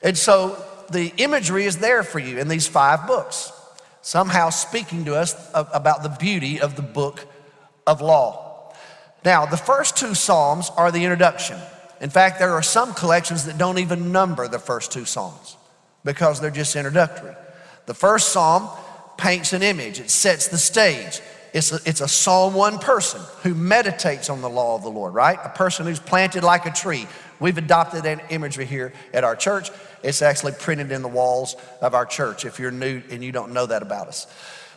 And 0.00 0.16
so 0.16 0.64
the 0.92 1.12
imagery 1.16 1.64
is 1.64 1.78
there 1.78 2.04
for 2.04 2.20
you 2.20 2.38
in 2.38 2.46
these 2.46 2.68
five 2.68 3.08
books, 3.08 3.50
somehow 4.00 4.50
speaking 4.50 5.06
to 5.06 5.16
us 5.16 5.34
about 5.52 6.04
the 6.04 6.16
beauty 6.20 6.60
of 6.60 6.76
the 6.76 6.82
book 6.82 7.26
of 7.84 8.00
law. 8.00 8.72
Now, 9.24 9.44
the 9.46 9.56
first 9.56 9.96
two 9.96 10.14
Psalms 10.14 10.70
are 10.76 10.92
the 10.92 11.02
introduction. 11.02 11.58
In 12.00 12.10
fact, 12.10 12.38
there 12.38 12.52
are 12.52 12.62
some 12.62 12.94
collections 12.94 13.46
that 13.46 13.58
don't 13.58 13.78
even 13.78 14.12
number 14.12 14.46
the 14.46 14.60
first 14.60 14.92
two 14.92 15.04
Psalms 15.04 15.56
because 16.04 16.40
they're 16.40 16.52
just 16.52 16.76
introductory. 16.76 17.34
The 17.86 17.94
first 17.94 18.28
psalm 18.28 18.70
paints 19.22 19.52
an 19.52 19.62
image, 19.62 20.00
it 20.00 20.10
sets 20.10 20.48
the 20.48 20.58
stage. 20.58 21.20
It's 21.52 21.70
a, 21.70 21.78
it's 21.86 22.00
a 22.00 22.08
Psalm 22.08 22.54
1 22.54 22.80
person 22.80 23.20
who 23.44 23.54
meditates 23.54 24.28
on 24.28 24.40
the 24.40 24.50
law 24.50 24.74
of 24.74 24.82
the 24.82 24.90
Lord, 24.90 25.14
right? 25.14 25.38
A 25.44 25.50
person 25.50 25.86
who's 25.86 26.00
planted 26.00 26.42
like 26.42 26.66
a 26.66 26.72
tree. 26.72 27.06
We've 27.38 27.56
adopted 27.56 28.02
that 28.02 28.32
imagery 28.32 28.66
here 28.66 28.92
at 29.14 29.22
our 29.22 29.36
church. 29.36 29.70
It's 30.02 30.22
actually 30.22 30.52
printed 30.52 30.90
in 30.90 31.02
the 31.02 31.08
walls 31.08 31.54
of 31.80 31.94
our 31.94 32.04
church 32.04 32.44
if 32.44 32.58
you're 32.58 32.72
new 32.72 33.00
and 33.10 33.22
you 33.22 33.30
don't 33.30 33.52
know 33.52 33.66
that 33.66 33.82
about 33.82 34.08
us. 34.08 34.26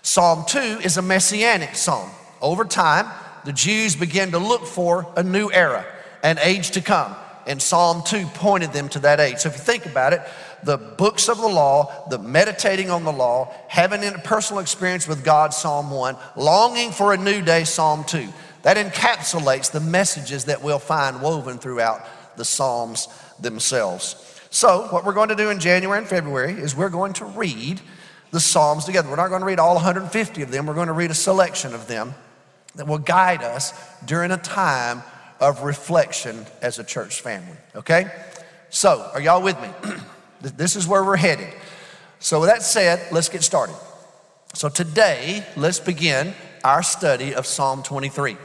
Psalm 0.04 0.46
2 0.48 0.60
is 0.84 0.98
a 0.98 1.02
messianic 1.02 1.74
psalm. 1.74 2.12
Over 2.40 2.66
time, 2.66 3.08
the 3.46 3.54
Jews 3.54 3.96
began 3.96 4.30
to 4.32 4.38
look 4.38 4.68
for 4.68 5.12
a 5.18 5.24
new 5.24 5.50
era, 5.52 5.84
an 6.22 6.38
age 6.40 6.72
to 6.72 6.82
come. 6.82 7.16
And 7.48 7.60
Psalm 7.60 8.04
2 8.06 8.28
pointed 8.36 8.74
them 8.74 8.90
to 8.90 9.00
that 9.00 9.20
age. 9.20 9.40
So 9.40 9.50
if 9.50 9.56
you 9.56 9.62
think 9.62 9.88
about 9.88 10.14
it, 10.14 10.22
the 10.66 10.78
books 10.78 11.30
of 11.30 11.38
the 11.38 11.48
law, 11.48 12.08
the 12.10 12.18
meditating 12.18 12.90
on 12.90 13.04
the 13.04 13.12
law, 13.12 13.54
having 13.68 14.04
a 14.04 14.12
personal 14.20 14.62
experience 14.62 15.08
with 15.08 15.24
God, 15.24 15.54
Psalm 15.54 15.92
1, 15.92 16.18
longing 16.36 16.92
for 16.92 17.14
a 17.14 17.18
new 17.18 17.42
day, 17.42 17.64
Psalm 17.64 18.04
2. 18.04 18.28
That 18.64 18.78
encapsulates 18.78 19.72
the 19.72 19.80
messages 19.80 20.46
that 20.46 20.64
we'll 20.64 20.80
find 20.80 21.22
woven 21.22 21.60
throughout 21.60 22.02
the 22.36 22.44
Psalms 22.44 23.08
themselves. 23.40 24.16
So, 24.50 24.88
what 24.88 25.06
we're 25.06 25.14
going 25.14 25.30
to 25.30 25.36
do 25.36 25.52
in 25.52 25.60
January 25.60 26.00
and 26.00 26.08
February 26.08 26.54
is 26.54 26.76
we're 26.76 26.90
going 26.90 27.14
to 27.14 27.26
read 27.26 27.80
the 28.32 28.40
Psalms 28.40 28.86
together. 28.86 29.10
We're 29.10 29.18
not 29.18 29.28
going 29.28 29.42
to 29.42 29.46
read 29.46 29.60
all 29.60 29.76
150 29.76 30.42
of 30.42 30.52
them, 30.52 30.66
we're 30.66 30.74
going 30.74 30.88
to 30.88 30.94
read 30.94 31.12
a 31.12 31.16
selection 31.16 31.76
of 31.76 31.88
them 31.88 32.16
that 32.76 32.88
will 32.88 32.98
guide 32.98 33.44
us 33.44 33.74
during 34.06 34.32
a 34.32 34.38
time 34.38 35.04
of 35.40 35.62
reflection 35.62 36.46
as 36.62 36.80
a 36.80 36.84
church 36.84 37.22
family. 37.22 37.58
Okay? 37.76 38.12
So, 38.70 39.10
are 39.14 39.22
y'all 39.22 39.44
with 39.44 39.62
me? 39.62 39.70
This 40.52 40.76
is 40.76 40.88
where 40.88 41.04
we're 41.04 41.18
headed. 41.18 41.54
So, 42.20 42.40
with 42.40 42.50
that 42.50 42.62
said, 42.62 43.12
let's 43.12 43.30
get 43.30 43.44
started. 43.44 43.76
So, 44.54 44.70
today, 44.70 45.46
let's 45.56 45.80
begin 45.80 46.34
our 46.64 46.84
study 46.84 47.36
of 47.36 47.46
Psalm 47.46 47.84
23. 47.84 48.38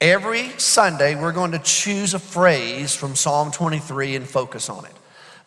Every 0.00 0.50
Sunday, 0.58 1.14
we're 1.14 1.32
going 1.32 1.52
to 1.52 1.58
choose 1.58 2.14
a 2.14 2.18
phrase 2.18 2.94
from 2.94 3.16
Psalm 3.16 3.50
23 3.50 4.16
and 4.16 4.28
focus 4.28 4.68
on 4.68 4.84
it. 4.84 4.92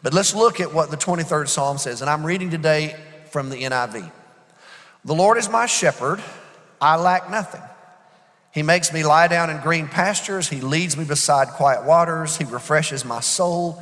But 0.03 0.13
let's 0.13 0.34
look 0.34 0.60
at 0.60 0.74
what 0.74 0.91
the 0.91 0.98
23rd 0.98 1.48
Psalm 1.48 1.77
says. 1.77 2.01
And 2.01 2.10
I'm 2.10 2.25
reading 2.25 2.50
today 2.50 2.96
from 3.29 3.50
the 3.50 3.58
NIV. 3.58 4.12
The 5.05 5.15
Lord 5.15 5.38
is 5.38 5.50
my 5.50 5.65
shepherd, 5.65 6.22
I 6.79 6.98
lack 6.98 7.29
nothing. 7.29 7.62
He 8.51 8.63
makes 8.63 8.91
me 8.91 9.03
lie 9.03 9.27
down 9.27 9.50
in 9.50 9.62
green 9.62 9.88
pastures. 9.88 10.50
He 10.50 10.60
leads 10.60 10.98
me 10.98 11.05
beside 11.05 11.50
quiet 11.50 11.86
waters. 11.86 12.36
He 12.36 12.43
refreshes 12.43 13.05
my 13.05 13.22
soul. 13.22 13.81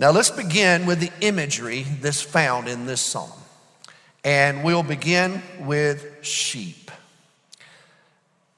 Now, 0.00 0.12
let's 0.12 0.30
begin 0.30 0.86
with 0.86 0.98
the 0.98 1.12
imagery 1.20 1.82
that's 2.00 2.22
found 2.22 2.68
in 2.68 2.86
this 2.86 3.02
psalm. 3.02 3.30
And 4.24 4.64
we'll 4.64 4.82
begin 4.82 5.42
with 5.58 6.24
sheep. 6.24 6.90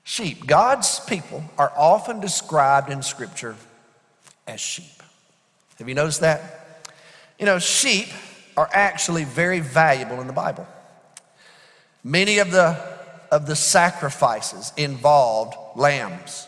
Sheep, 0.05 0.47
God's 0.47 1.01
people 1.01 1.43
are 1.59 1.73
often 1.77 2.21
described 2.21 2.91
in 2.91 3.03
Scripture 3.03 3.57
as 4.47 4.61
sheep. 4.61 5.03
Have 5.81 5.89
you 5.89 5.97
noticed 5.97 6.21
that? 6.21 6.87
You 7.41 7.47
know, 7.47 7.59
sheep 7.59 8.07
are 8.57 8.71
actually 8.73 9.25
very 9.25 9.59
valuable 9.59 10.21
in 10.21 10.29
the 10.29 10.33
Bible. 10.33 10.69
Many 12.05 12.39
of 12.39 12.53
the, 12.53 12.81
of 13.33 13.47
the 13.49 13.57
sacrifices 13.57 14.73
involved 14.77 15.57
lambs 15.75 16.47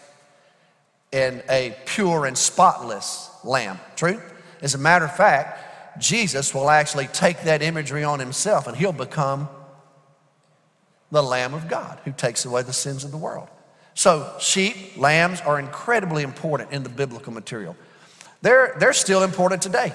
and 1.12 1.42
a 1.50 1.76
pure 1.84 2.26
and 2.26 2.38
spotless 2.38 3.28
lamb. 3.42 3.80
True? 3.96 4.22
As 4.64 4.74
a 4.74 4.78
matter 4.78 5.04
of 5.04 5.14
fact, 5.14 6.00
Jesus 6.00 6.54
will 6.54 6.70
actually 6.70 7.06
take 7.08 7.42
that 7.42 7.60
imagery 7.60 8.02
on 8.02 8.18
himself 8.18 8.66
and 8.66 8.74
he'll 8.74 8.92
become 8.92 9.46
the 11.10 11.22
Lamb 11.22 11.52
of 11.52 11.68
God 11.68 12.00
who 12.06 12.12
takes 12.12 12.46
away 12.46 12.62
the 12.62 12.72
sins 12.72 13.04
of 13.04 13.10
the 13.10 13.18
world. 13.18 13.48
So, 13.92 14.34
sheep, 14.40 14.96
lambs 14.96 15.42
are 15.42 15.60
incredibly 15.60 16.22
important 16.22 16.72
in 16.72 16.82
the 16.82 16.88
biblical 16.88 17.30
material. 17.30 17.76
They're, 18.40 18.74
they're 18.78 18.94
still 18.94 19.22
important 19.22 19.60
today. 19.60 19.92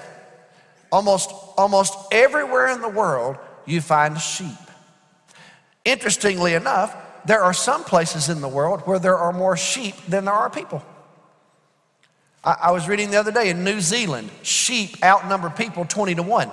Almost, 0.92 1.32
almost 1.58 1.94
everywhere 2.12 2.68
in 2.68 2.80
the 2.80 2.88
world, 2.88 3.38
you 3.66 3.80
find 3.80 4.18
sheep. 4.20 4.56
Interestingly 5.84 6.54
enough, 6.54 6.96
there 7.26 7.42
are 7.42 7.52
some 7.52 7.82
places 7.82 8.28
in 8.28 8.40
the 8.40 8.48
world 8.48 8.82
where 8.82 9.00
there 9.00 9.18
are 9.18 9.32
more 9.32 9.56
sheep 9.56 9.96
than 10.06 10.26
there 10.26 10.34
are 10.34 10.48
people. 10.48 10.82
I, 12.44 12.56
I 12.62 12.70
was 12.70 12.88
reading 12.88 13.10
the 13.10 13.18
other 13.18 13.32
day 13.32 13.50
in 13.50 13.64
New 13.64 13.80
Zealand, 13.80 14.30
sheep 14.42 15.02
outnumber 15.02 15.50
people 15.50 15.84
20 15.84 16.16
to 16.16 16.22
1. 16.22 16.50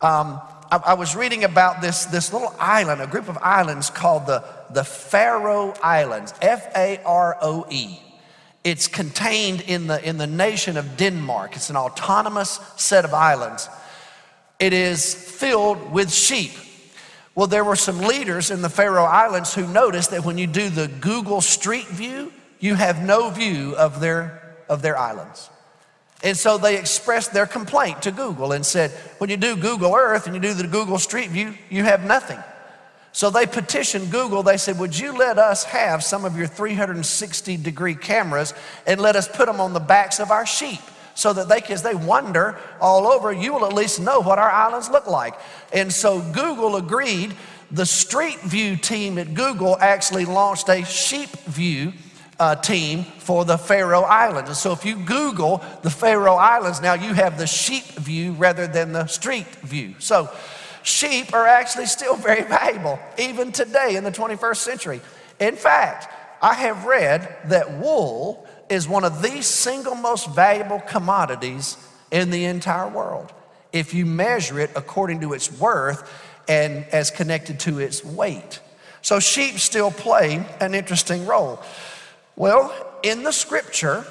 Um, 0.00 0.40
I, 0.70 0.80
I, 0.86 0.94
was 0.94 1.16
reading 1.16 1.44
about 1.44 1.80
this, 1.80 2.04
this 2.06 2.32
little 2.32 2.54
island, 2.58 3.00
a 3.00 3.06
group 3.06 3.28
of 3.28 3.38
islands 3.38 3.90
called 3.90 4.26
the, 4.26 4.44
the 4.70 4.84
Faroe 4.84 5.72
Islands, 5.82 6.34
F 6.42 6.76
A 6.76 7.00
R 7.04 7.38
O 7.40 7.66
E. 7.70 7.98
It's 8.64 8.88
contained 8.88 9.60
in 9.62 9.86
the, 9.86 10.06
in 10.06 10.16
the 10.18 10.26
nation 10.26 10.76
of 10.76 10.96
Denmark. 10.96 11.56
It's 11.56 11.70
an 11.70 11.76
autonomous 11.76 12.60
set 12.76 13.04
of 13.04 13.14
islands. 13.14 13.68
It 14.58 14.72
is 14.72 15.14
filled 15.14 15.92
with 15.92 16.12
sheep. 16.12 16.52
Well, 17.34 17.46
there 17.46 17.64
were 17.64 17.76
some 17.76 18.00
leaders 18.00 18.50
in 18.50 18.62
the 18.62 18.68
Faroe 18.70 19.04
Islands 19.04 19.54
who 19.54 19.66
noticed 19.66 20.12
that 20.12 20.24
when 20.24 20.38
you 20.38 20.46
do 20.46 20.70
the 20.70 20.88
Google 20.88 21.40
Street 21.40 21.88
View, 21.88 22.32
you 22.64 22.74
have 22.76 23.04
no 23.04 23.28
view 23.28 23.76
of 23.76 24.00
their, 24.00 24.56
of 24.70 24.80
their 24.80 24.96
islands. 24.96 25.50
And 26.22 26.34
so 26.34 26.56
they 26.56 26.78
expressed 26.78 27.34
their 27.34 27.44
complaint 27.44 28.00
to 28.04 28.10
Google 28.10 28.52
and 28.52 28.64
said, 28.64 28.90
when 29.18 29.28
you 29.28 29.36
do 29.36 29.54
Google 29.54 29.94
Earth 29.94 30.24
and 30.24 30.34
you 30.34 30.40
do 30.40 30.54
the 30.54 30.66
Google 30.66 30.98
Street 30.98 31.28
View, 31.28 31.52
you 31.68 31.84
have 31.84 32.06
nothing. 32.06 32.38
So 33.12 33.28
they 33.28 33.44
petitioned 33.44 34.10
Google. 34.10 34.42
They 34.42 34.56
said, 34.56 34.78
Would 34.78 34.98
you 34.98 35.16
let 35.16 35.38
us 35.38 35.64
have 35.64 36.02
some 36.02 36.24
of 36.24 36.38
your 36.38 36.46
360 36.46 37.58
degree 37.58 37.94
cameras 37.94 38.54
and 38.86 38.98
let 38.98 39.14
us 39.14 39.28
put 39.28 39.44
them 39.44 39.60
on 39.60 39.74
the 39.74 39.78
backs 39.78 40.18
of 40.18 40.30
our 40.30 40.46
sheep? 40.46 40.80
So 41.14 41.34
that 41.34 41.48
they, 41.48 41.60
as 41.72 41.82
they 41.82 41.94
wander 41.94 42.58
all 42.80 43.06
over, 43.06 43.30
you 43.30 43.52
will 43.52 43.66
at 43.66 43.74
least 43.74 44.00
know 44.00 44.20
what 44.20 44.38
our 44.38 44.50
islands 44.50 44.88
look 44.88 45.06
like. 45.06 45.34
And 45.72 45.92
so 45.92 46.22
Google 46.32 46.76
agreed. 46.76 47.34
The 47.70 47.86
Street 47.86 48.40
View 48.40 48.76
team 48.76 49.18
at 49.18 49.34
Google 49.34 49.76
actually 49.78 50.24
launched 50.24 50.68
a 50.70 50.84
sheep 50.84 51.30
view 51.44 51.92
uh, 52.38 52.56
team 52.56 53.04
for 53.18 53.44
the 53.44 53.56
Faroe 53.56 54.02
Islands. 54.02 54.50
And 54.50 54.56
so 54.56 54.72
if 54.72 54.84
you 54.84 54.96
Google 54.96 55.62
the 55.82 55.90
Faroe 55.90 56.34
Islands, 56.34 56.80
now 56.80 56.94
you 56.94 57.14
have 57.14 57.38
the 57.38 57.46
sheep 57.46 57.84
view 57.84 58.32
rather 58.32 58.66
than 58.66 58.92
the 58.92 59.06
street 59.06 59.46
view. 59.62 59.94
So 59.98 60.30
sheep 60.82 61.32
are 61.32 61.46
actually 61.46 61.86
still 61.86 62.16
very 62.28 62.42
valuable, 62.42 62.98
even 63.18 63.52
today 63.52 63.96
in 63.96 64.04
the 64.04 64.12
21st 64.12 64.56
century. 64.56 65.00
In 65.40 65.56
fact, 65.56 66.08
I 66.42 66.54
have 66.54 66.84
read 66.84 67.36
that 67.46 67.78
wool 67.78 68.46
is 68.68 68.88
one 68.88 69.04
of 69.04 69.22
the 69.22 69.42
single 69.42 69.94
most 69.94 70.30
valuable 70.34 70.80
commodities 70.80 71.76
in 72.10 72.30
the 72.30 72.44
entire 72.44 72.88
world 72.88 73.32
if 73.72 73.92
you 73.92 74.06
measure 74.06 74.60
it 74.60 74.70
according 74.76 75.20
to 75.20 75.32
its 75.32 75.50
worth 75.58 76.08
and 76.48 76.84
as 76.92 77.10
connected 77.10 77.58
to 77.60 77.80
its 77.80 78.04
weight. 78.04 78.60
So 79.02 79.18
sheep 79.20 79.58
still 79.58 79.90
play 79.90 80.46
an 80.60 80.74
interesting 80.74 81.26
role. 81.26 81.60
Well, 82.36 82.74
in 83.02 83.22
the 83.22 83.32
scripture, 83.32 84.04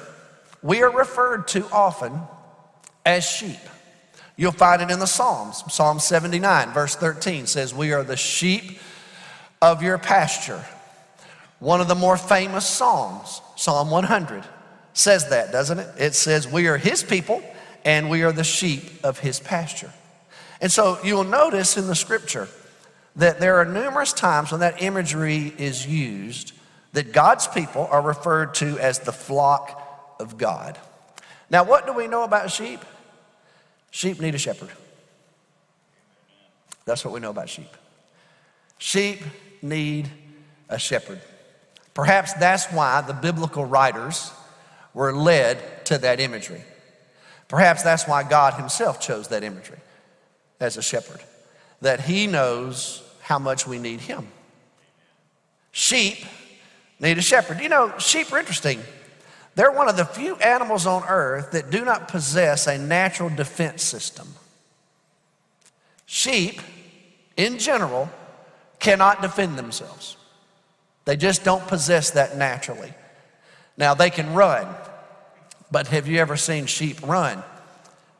we 0.62 0.82
are 0.82 0.90
referred 0.90 1.48
to 1.48 1.66
often 1.70 2.20
as 3.04 3.24
sheep. 3.24 3.58
You'll 4.36 4.52
find 4.52 4.82
it 4.82 4.90
in 4.90 4.98
the 4.98 5.06
Psalms. 5.06 5.62
Psalm 5.72 6.00
79, 6.00 6.72
verse 6.72 6.96
13 6.96 7.46
says, 7.46 7.74
We 7.74 7.92
are 7.92 8.02
the 8.02 8.16
sheep 8.16 8.78
of 9.60 9.82
your 9.82 9.98
pasture. 9.98 10.64
One 11.60 11.80
of 11.80 11.88
the 11.88 11.94
more 11.94 12.16
famous 12.16 12.66
Psalms, 12.66 13.40
Psalm 13.56 13.90
100, 13.90 14.44
says 14.92 15.28
that, 15.28 15.52
doesn't 15.52 15.78
it? 15.78 15.88
It 15.98 16.14
says, 16.14 16.48
We 16.48 16.66
are 16.66 16.78
his 16.78 17.02
people 17.02 17.42
and 17.84 18.08
we 18.08 18.22
are 18.22 18.32
the 18.32 18.44
sheep 18.44 19.04
of 19.04 19.18
his 19.18 19.38
pasture. 19.38 19.92
And 20.60 20.72
so 20.72 20.98
you'll 21.04 21.24
notice 21.24 21.76
in 21.76 21.86
the 21.86 21.94
scripture 21.94 22.48
that 23.16 23.38
there 23.38 23.56
are 23.56 23.64
numerous 23.64 24.12
times 24.12 24.50
when 24.50 24.60
that 24.60 24.82
imagery 24.82 25.52
is 25.58 25.86
used 25.86 26.52
that 26.94 27.12
God's 27.12 27.48
people 27.48 27.88
are 27.90 28.00
referred 28.00 28.54
to 28.54 28.78
as 28.78 29.00
the 29.00 29.12
flock 29.12 30.16
of 30.20 30.38
God. 30.38 30.78
Now, 31.50 31.64
what 31.64 31.86
do 31.86 31.92
we 31.92 32.06
know 32.06 32.22
about 32.22 32.50
sheep? 32.50 32.80
Sheep 33.90 34.20
need 34.20 34.34
a 34.34 34.38
shepherd. 34.38 34.70
That's 36.84 37.04
what 37.04 37.12
we 37.12 37.20
know 37.20 37.30
about 37.30 37.48
sheep. 37.48 37.68
Sheep 38.78 39.20
need 39.60 40.08
a 40.68 40.78
shepherd. 40.78 41.20
Perhaps 41.94 42.34
that's 42.34 42.66
why 42.66 43.00
the 43.00 43.12
biblical 43.12 43.64
writers 43.64 44.32
were 44.94 45.12
led 45.12 45.84
to 45.86 45.98
that 45.98 46.20
imagery. 46.20 46.62
Perhaps 47.48 47.82
that's 47.82 48.06
why 48.06 48.22
God 48.22 48.54
Himself 48.54 49.00
chose 49.00 49.28
that 49.28 49.42
imagery 49.42 49.78
as 50.60 50.76
a 50.76 50.82
shepherd, 50.82 51.20
that 51.80 52.02
He 52.02 52.28
knows 52.28 53.02
how 53.20 53.40
much 53.40 53.66
we 53.66 53.78
need 53.78 54.00
Him. 54.00 54.28
Sheep 55.72 56.24
need 57.04 57.18
a 57.18 57.22
shepherd. 57.22 57.60
You 57.60 57.68
know, 57.68 57.96
sheep 57.98 58.32
are 58.32 58.38
interesting. 58.38 58.80
They're 59.54 59.70
one 59.70 59.88
of 59.88 59.96
the 59.96 60.04
few 60.04 60.36
animals 60.36 60.86
on 60.86 61.04
earth 61.08 61.52
that 61.52 61.70
do 61.70 61.84
not 61.84 62.08
possess 62.08 62.66
a 62.66 62.76
natural 62.76 63.30
defense 63.30 63.82
system. 63.82 64.28
Sheep, 66.06 66.60
in 67.36 67.58
general, 67.58 68.10
cannot 68.78 69.22
defend 69.22 69.56
themselves. 69.56 70.16
They 71.04 71.16
just 71.16 71.44
don't 71.44 71.66
possess 71.66 72.10
that 72.12 72.36
naturally. 72.36 72.92
Now, 73.76 73.94
they 73.94 74.10
can 74.10 74.34
run, 74.34 74.66
but 75.70 75.88
have 75.88 76.06
you 76.06 76.18
ever 76.18 76.36
seen 76.36 76.66
sheep 76.66 77.06
run? 77.06 77.42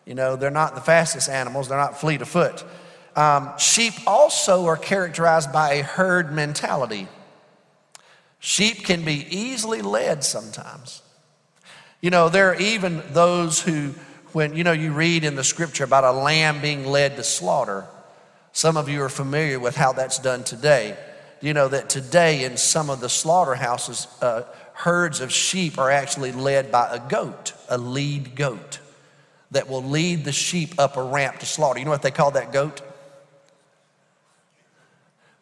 You 0.04 0.14
know, 0.14 0.36
they're 0.36 0.50
not 0.50 0.74
the 0.74 0.80
fastest 0.80 1.28
animals, 1.28 1.68
they're 1.68 1.78
not 1.78 2.00
fleet 2.00 2.22
of 2.22 2.28
foot. 2.28 2.64
Um, 3.16 3.56
sheep 3.58 3.94
also 4.06 4.66
are 4.66 4.76
characterized 4.76 5.52
by 5.52 5.74
a 5.74 5.82
herd 5.82 6.32
mentality. 6.32 7.08
Sheep 8.46 8.84
can 8.84 9.06
be 9.06 9.26
easily 9.30 9.80
led 9.80 10.22
sometimes. 10.22 11.00
You 12.02 12.10
know, 12.10 12.28
there 12.28 12.50
are 12.50 12.56
even 12.56 13.02
those 13.14 13.62
who, 13.62 13.94
when, 14.32 14.54
you 14.54 14.64
know, 14.64 14.72
you 14.72 14.92
read 14.92 15.24
in 15.24 15.34
the 15.34 15.42
scripture 15.42 15.84
about 15.84 16.04
a 16.04 16.12
lamb 16.12 16.60
being 16.60 16.84
led 16.84 17.16
to 17.16 17.24
slaughter. 17.24 17.86
Some 18.52 18.76
of 18.76 18.86
you 18.86 19.00
are 19.00 19.08
familiar 19.08 19.58
with 19.58 19.76
how 19.76 19.94
that's 19.94 20.18
done 20.18 20.44
today. 20.44 20.94
You 21.40 21.54
know 21.54 21.68
that 21.68 21.88
today 21.88 22.44
in 22.44 22.58
some 22.58 22.90
of 22.90 23.00
the 23.00 23.08
slaughterhouses, 23.08 24.08
uh, 24.20 24.42
herds 24.74 25.20
of 25.20 25.32
sheep 25.32 25.78
are 25.78 25.90
actually 25.90 26.32
led 26.32 26.70
by 26.70 26.94
a 26.94 27.00
goat, 27.08 27.54
a 27.70 27.78
lead 27.78 28.36
goat, 28.36 28.78
that 29.52 29.70
will 29.70 29.82
lead 29.82 30.26
the 30.26 30.32
sheep 30.32 30.74
up 30.78 30.98
a 30.98 31.02
ramp 31.02 31.38
to 31.38 31.46
slaughter. 31.46 31.78
You 31.78 31.86
know 31.86 31.92
what 31.92 32.02
they 32.02 32.10
call 32.10 32.32
that 32.32 32.52
goat? 32.52 32.82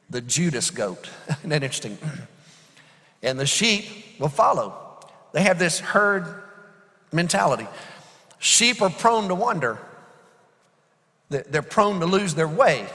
The 0.08 0.20
Judas 0.20 0.70
goat. 0.70 1.10
Isn't 1.28 1.50
that 1.50 1.64
interesting? 1.64 1.98
and 3.22 3.38
the 3.38 3.46
sheep 3.46 3.84
will 4.18 4.28
follow. 4.28 4.74
They 5.32 5.42
have 5.42 5.58
this 5.58 5.80
herd 5.80 6.42
mentality. 7.12 7.66
Sheep 8.38 8.82
are 8.82 8.90
prone 8.90 9.28
to 9.28 9.34
wander, 9.34 9.78
they're 11.28 11.62
prone 11.62 12.00
to 12.00 12.06
lose 12.06 12.34
their 12.34 12.48
way. 12.48 12.86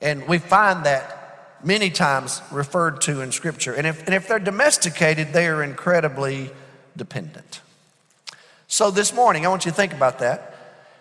And 0.00 0.28
we 0.28 0.38
find 0.38 0.84
that 0.84 1.58
many 1.64 1.88
times 1.88 2.42
referred 2.50 3.00
to 3.02 3.22
in 3.22 3.32
Scripture. 3.32 3.72
And 3.72 3.86
if, 3.86 4.04
and 4.04 4.14
if 4.14 4.28
they're 4.28 4.38
domesticated, 4.38 5.32
they 5.32 5.46
are 5.46 5.62
incredibly 5.62 6.50
dependent. 6.96 7.62
So 8.66 8.90
this 8.90 9.14
morning, 9.14 9.46
I 9.46 9.48
want 9.48 9.64
you 9.64 9.70
to 9.70 9.76
think 9.76 9.92
about 9.92 10.18
that. 10.18 10.50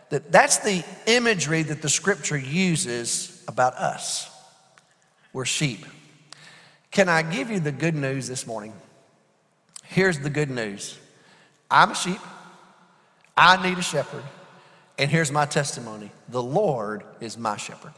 That 0.10 0.32
that's 0.32 0.60
the 0.60 0.86
imagery 1.06 1.64
that 1.64 1.82
the 1.82 1.90
Scripture 1.90 2.38
uses 2.38 3.44
about 3.48 3.74
us. 3.74 4.30
We're 5.34 5.46
sheep. 5.46 5.86
Can 6.94 7.10
I 7.10 7.24
give 7.24 7.50
you 7.50 7.60
the 7.60 7.72
good 7.72 7.96
news 7.96 8.28
this 8.28 8.46
morning? 8.46 8.72
Here's 9.84 10.20
the 10.20 10.30
good 10.30 10.50
news 10.50 10.98
I'm 11.70 11.92
a 11.92 11.96
sheep. 11.96 12.20
I 13.36 13.62
need 13.68 13.78
a 13.80 13.82
shepherd. 13.82 14.24
And 15.00 15.10
here's 15.10 15.32
my 15.32 15.48
testimony 15.48 16.12
the 16.30 16.42
Lord 16.42 17.04
is 17.20 17.36
my 17.36 17.58
shepherd, 17.58 17.94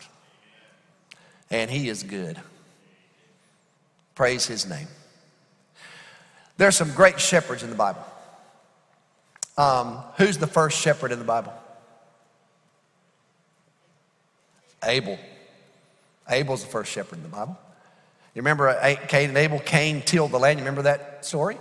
and 1.52 1.70
he 1.70 1.90
is 1.90 2.04
good. 2.04 2.40
Praise 4.16 4.48
his 4.48 4.68
name. 4.68 4.88
There 6.56 6.70
are 6.70 6.72
some 6.72 6.94
great 6.94 7.20
shepherds 7.20 7.64
in 7.64 7.70
the 7.70 7.76
Bible. 7.76 8.04
Um, 9.58 10.00
who's 10.18 10.38
the 10.38 10.48
first 10.48 10.80
shepherd 10.80 11.12
in 11.12 11.20
the 11.20 11.26
Bible? 11.26 11.54
Abel. 14.86 15.20
Abel's 16.30 16.64
the 16.64 16.70
first 16.70 16.94
shepherd 16.94 17.18
in 17.18 17.24
the 17.24 17.30
Bible. 17.30 17.58
You 18.36 18.42
remember 18.42 18.74
Cain 19.08 19.30
and 19.30 19.38
Abel? 19.38 19.60
Cain 19.60 20.02
tilled 20.02 20.32
the 20.32 20.40
land. 20.40 20.60
You 20.60 20.66
remember 20.66 20.84
that 20.84 21.26
story? 21.26 21.58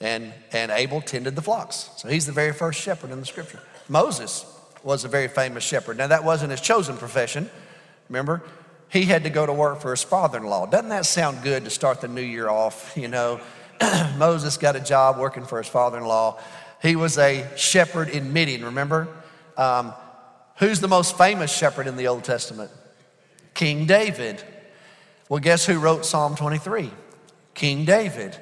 and, 0.00 0.32
and 0.52 0.70
Abel 0.70 1.00
tended 1.00 1.36
the 1.36 1.42
flocks. 1.42 1.90
So 1.96 2.08
he's 2.08 2.26
the 2.26 2.32
very 2.32 2.52
first 2.52 2.80
shepherd 2.80 3.10
in 3.10 3.20
the 3.20 3.26
scripture. 3.26 3.60
Moses 3.88 4.44
was 4.82 5.04
a 5.04 5.08
very 5.08 5.28
famous 5.28 5.64
shepherd. 5.64 5.96
Now, 5.96 6.08
that 6.08 6.24
wasn't 6.24 6.50
his 6.50 6.60
chosen 6.60 6.96
profession. 6.96 7.50
Remember? 8.08 8.42
He 8.88 9.04
had 9.04 9.24
to 9.24 9.30
go 9.30 9.46
to 9.46 9.52
work 9.52 9.80
for 9.80 9.90
his 9.90 10.02
father 10.02 10.38
in 10.38 10.44
law. 10.44 10.66
Doesn't 10.66 10.90
that 10.90 11.06
sound 11.06 11.42
good 11.42 11.64
to 11.64 11.70
start 11.70 12.00
the 12.00 12.08
new 12.08 12.22
year 12.22 12.48
off? 12.48 12.92
You 12.96 13.08
know, 13.08 13.40
Moses 14.16 14.56
got 14.58 14.76
a 14.76 14.80
job 14.80 15.18
working 15.18 15.44
for 15.44 15.58
his 15.58 15.66
father 15.66 15.98
in 15.98 16.04
law. 16.04 16.38
He 16.82 16.94
was 16.94 17.18
a 17.18 17.48
shepherd 17.56 18.10
in 18.10 18.32
Midian, 18.32 18.64
remember? 18.64 19.08
Um, 19.56 19.92
who's 20.56 20.80
the 20.80 20.88
most 20.88 21.16
famous 21.16 21.52
shepherd 21.52 21.86
in 21.86 21.96
the 21.96 22.06
Old 22.08 22.22
Testament? 22.22 22.70
King 23.54 23.86
David. 23.86 24.44
Well, 25.28 25.40
guess 25.40 25.66
who 25.66 25.78
wrote 25.78 26.04
Psalm 26.04 26.36
23? 26.36 26.90
King 27.54 27.84
David. 27.84 28.36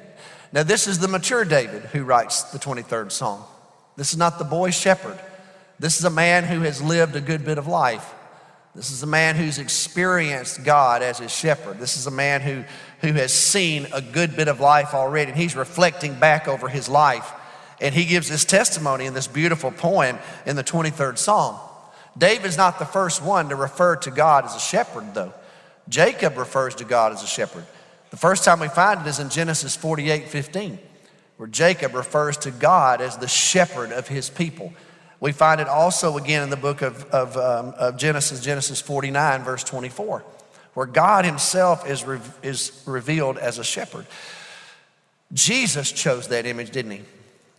Now, 0.51 0.63
this 0.63 0.87
is 0.87 0.99
the 0.99 1.07
mature 1.07 1.43
David 1.43 1.83
who 1.83 2.03
writes 2.03 2.43
the 2.43 2.59
23rd 2.59 3.11
Psalm. 3.11 3.43
This 3.95 4.11
is 4.11 4.17
not 4.17 4.37
the 4.37 4.45
boy 4.45 4.71
shepherd. 4.71 5.19
This 5.79 5.97
is 5.97 6.05
a 6.05 6.09
man 6.09 6.43
who 6.43 6.61
has 6.61 6.81
lived 6.81 7.15
a 7.15 7.21
good 7.21 7.43
bit 7.43 7.57
of 7.57 7.67
life. 7.67 8.13
This 8.75 8.91
is 8.91 9.03
a 9.03 9.07
man 9.07 9.35
who's 9.35 9.57
experienced 9.57 10.63
God 10.63 11.01
as 11.01 11.17
his 11.19 11.33
shepherd. 11.33 11.79
This 11.79 11.97
is 11.97 12.07
a 12.07 12.11
man 12.11 12.41
who, 12.41 12.63
who 13.01 13.13
has 13.13 13.33
seen 13.33 13.87
a 13.93 14.01
good 14.01 14.35
bit 14.35 14.49
of 14.49 14.59
life 14.59 14.93
already, 14.93 15.31
and 15.31 15.39
he's 15.39 15.55
reflecting 15.55 16.19
back 16.19 16.47
over 16.47 16.67
his 16.67 16.89
life. 16.89 17.31
And 17.79 17.95
he 17.95 18.05
gives 18.05 18.29
this 18.29 18.45
testimony 18.45 19.05
in 19.05 19.13
this 19.13 19.27
beautiful 19.27 19.71
poem 19.71 20.19
in 20.45 20.55
the 20.55 20.63
23rd 20.63 21.17
Psalm. 21.17 21.57
David's 22.17 22.57
not 22.57 22.79
the 22.79 22.85
first 22.85 23.21
one 23.21 23.49
to 23.49 23.55
refer 23.55 23.95
to 23.97 24.11
God 24.11 24.45
as 24.45 24.55
a 24.55 24.59
shepherd, 24.59 25.13
though. 25.13 25.33
Jacob 25.87 26.37
refers 26.37 26.75
to 26.75 26.83
God 26.83 27.13
as 27.13 27.23
a 27.23 27.27
shepherd. 27.27 27.65
The 28.11 28.17
first 28.17 28.43
time 28.43 28.59
we 28.59 28.67
find 28.67 29.01
it 29.01 29.07
is 29.07 29.19
in 29.19 29.29
Genesis 29.29 29.75
48 29.75 30.29
15, 30.29 30.79
where 31.37 31.47
Jacob 31.47 31.93
refers 31.93 32.37
to 32.37 32.51
God 32.51 33.01
as 33.01 33.17
the 33.17 33.27
shepherd 33.27 33.91
of 33.91 34.07
his 34.07 34.29
people. 34.29 34.73
We 35.19 35.31
find 35.31 35.61
it 35.61 35.67
also 35.67 36.17
again 36.17 36.43
in 36.43 36.49
the 36.49 36.57
book 36.57 36.81
of, 36.81 37.05
of, 37.05 37.37
um, 37.37 37.73
of 37.77 37.97
Genesis, 37.97 38.41
Genesis 38.41 38.81
49, 38.81 39.43
verse 39.43 39.63
24, 39.63 40.23
where 40.73 40.85
God 40.85 41.25
himself 41.25 41.87
is, 41.89 42.03
re- 42.03 42.19
is 42.43 42.83
revealed 42.85 43.37
as 43.37 43.57
a 43.57 43.63
shepherd. 43.63 44.05
Jesus 45.33 45.91
chose 45.91 46.27
that 46.27 46.45
image, 46.45 46.69
didn't 46.71 46.91
he? 46.91 47.01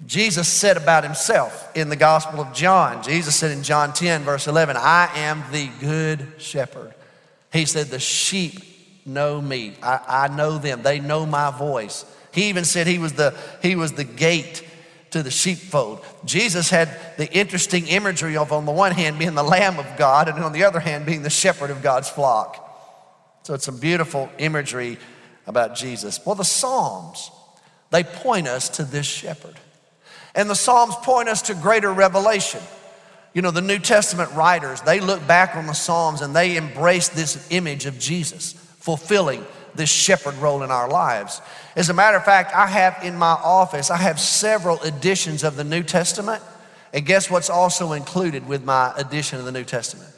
Jesus 0.06 0.46
said 0.46 0.76
about 0.76 1.04
himself 1.04 1.74
in 1.74 1.88
the 1.88 1.96
Gospel 1.96 2.40
of 2.40 2.52
John. 2.52 3.02
Jesus 3.02 3.34
said 3.34 3.50
in 3.50 3.62
John 3.62 3.94
10, 3.94 4.22
verse 4.22 4.46
11, 4.46 4.76
I 4.76 5.10
am 5.14 5.42
the 5.50 5.68
good 5.80 6.26
shepherd. 6.38 6.94
He 7.56 7.64
said, 7.64 7.86
The 7.86 7.98
sheep 7.98 8.62
know 9.06 9.40
me. 9.40 9.74
I, 9.82 10.00
I 10.06 10.28
know 10.28 10.58
them. 10.58 10.82
They 10.82 11.00
know 11.00 11.26
my 11.26 11.50
voice. 11.50 12.04
He 12.32 12.48
even 12.48 12.64
said 12.64 12.86
he 12.86 12.98
was 12.98 13.14
the, 13.14 13.34
he 13.62 13.76
was 13.76 13.92
the 13.92 14.04
gate 14.04 14.62
to 15.12 15.22
the 15.22 15.30
sheepfold. 15.30 16.04
Jesus 16.24 16.68
had 16.68 16.90
the 17.16 17.32
interesting 17.32 17.86
imagery 17.86 18.36
of, 18.36 18.52
on 18.52 18.66
the 18.66 18.72
one 18.72 18.92
hand, 18.92 19.18
being 19.18 19.34
the 19.34 19.42
Lamb 19.42 19.78
of 19.78 19.86
God, 19.96 20.28
and 20.28 20.38
on 20.44 20.52
the 20.52 20.64
other 20.64 20.80
hand, 20.80 21.06
being 21.06 21.22
the 21.22 21.30
shepherd 21.30 21.70
of 21.70 21.82
God's 21.82 22.10
flock. 22.10 22.62
So 23.44 23.54
it's 23.54 23.64
some 23.64 23.78
beautiful 23.78 24.28
imagery 24.38 24.98
about 25.46 25.76
Jesus. 25.76 26.20
Well, 26.26 26.34
the 26.34 26.44
Psalms, 26.44 27.30
they 27.90 28.02
point 28.02 28.48
us 28.48 28.68
to 28.70 28.84
this 28.84 29.06
shepherd. 29.06 29.54
And 30.34 30.50
the 30.50 30.54
Psalms 30.54 30.94
point 30.96 31.28
us 31.28 31.42
to 31.42 31.54
greater 31.54 31.92
revelation. 31.92 32.60
You 33.36 33.42
know, 33.42 33.50
the 33.50 33.60
New 33.60 33.78
Testament 33.78 34.32
writers, 34.32 34.80
they 34.80 34.98
look 34.98 35.26
back 35.26 35.56
on 35.56 35.66
the 35.66 35.74
Psalms 35.74 36.22
and 36.22 36.34
they 36.34 36.56
embrace 36.56 37.10
this 37.10 37.46
image 37.50 37.84
of 37.84 37.98
Jesus 37.98 38.54
fulfilling 38.54 39.44
this 39.74 39.90
shepherd 39.90 40.36
role 40.36 40.62
in 40.62 40.70
our 40.70 40.88
lives. 40.88 41.42
As 41.76 41.90
a 41.90 41.92
matter 41.92 42.16
of 42.16 42.24
fact, 42.24 42.54
I 42.54 42.66
have 42.66 42.96
in 43.04 43.14
my 43.14 43.32
office, 43.32 43.90
I 43.90 43.98
have 43.98 44.18
several 44.18 44.82
editions 44.84 45.44
of 45.44 45.56
the 45.56 45.64
New 45.64 45.82
Testament. 45.82 46.42
And 46.94 47.04
guess 47.04 47.30
what's 47.30 47.50
also 47.50 47.92
included 47.92 48.48
with 48.48 48.64
my 48.64 48.94
edition 48.96 49.38
of 49.38 49.44
the 49.44 49.52
New 49.52 49.64
Testament? 49.64 50.08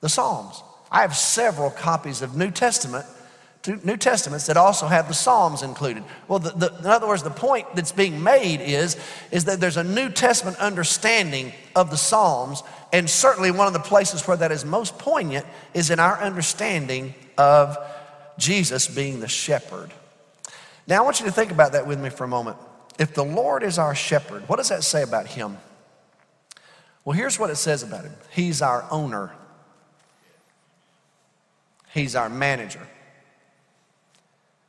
The 0.00 0.08
Psalms. 0.08 0.64
I 0.90 1.02
have 1.02 1.14
several 1.14 1.70
copies 1.70 2.22
of 2.22 2.36
New 2.36 2.50
Testament 2.50 3.06
New 3.68 3.96
Testaments 3.96 4.46
that 4.46 4.56
also 4.56 4.86
have 4.86 5.08
the 5.08 5.14
Psalms 5.14 5.62
included. 5.62 6.04
Well, 6.28 6.38
the, 6.38 6.50
the, 6.50 6.78
in 6.78 6.86
other 6.86 7.06
words, 7.06 7.22
the 7.22 7.30
point 7.30 7.66
that's 7.74 7.92
being 7.92 8.22
made 8.22 8.60
is, 8.60 8.96
is 9.30 9.46
that 9.46 9.60
there's 9.60 9.76
a 9.76 9.84
New 9.84 10.10
Testament 10.10 10.56
understanding 10.58 11.52
of 11.74 11.90
the 11.90 11.96
Psalms, 11.96 12.62
and 12.92 13.08
certainly 13.08 13.50
one 13.50 13.66
of 13.66 13.72
the 13.72 13.80
places 13.80 14.26
where 14.26 14.36
that 14.36 14.52
is 14.52 14.64
most 14.64 14.98
poignant 14.98 15.46
is 15.74 15.90
in 15.90 15.98
our 15.98 16.20
understanding 16.20 17.14
of 17.38 17.76
Jesus 18.38 18.86
being 18.88 19.20
the 19.20 19.28
shepherd. 19.28 19.90
Now, 20.86 20.98
I 20.98 21.04
want 21.04 21.20
you 21.20 21.26
to 21.26 21.32
think 21.32 21.50
about 21.50 21.72
that 21.72 21.86
with 21.86 21.98
me 21.98 22.10
for 22.10 22.24
a 22.24 22.28
moment. 22.28 22.56
If 22.98 23.14
the 23.14 23.24
Lord 23.24 23.62
is 23.62 23.78
our 23.78 23.94
shepherd, 23.94 24.48
what 24.48 24.56
does 24.56 24.68
that 24.68 24.84
say 24.84 25.02
about 25.02 25.26
him? 25.26 25.58
Well, 27.04 27.16
here's 27.16 27.38
what 27.38 27.50
it 27.50 27.56
says 27.56 27.82
about 27.82 28.04
him 28.04 28.14
He's 28.30 28.62
our 28.62 28.84
owner, 28.90 29.32
He's 31.92 32.14
our 32.14 32.28
manager. 32.28 32.86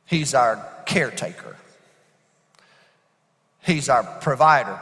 He's 0.08 0.34
our 0.34 0.66
caretaker. 0.86 1.56
He's 3.62 3.90
our 3.90 4.02
provider. 4.02 4.80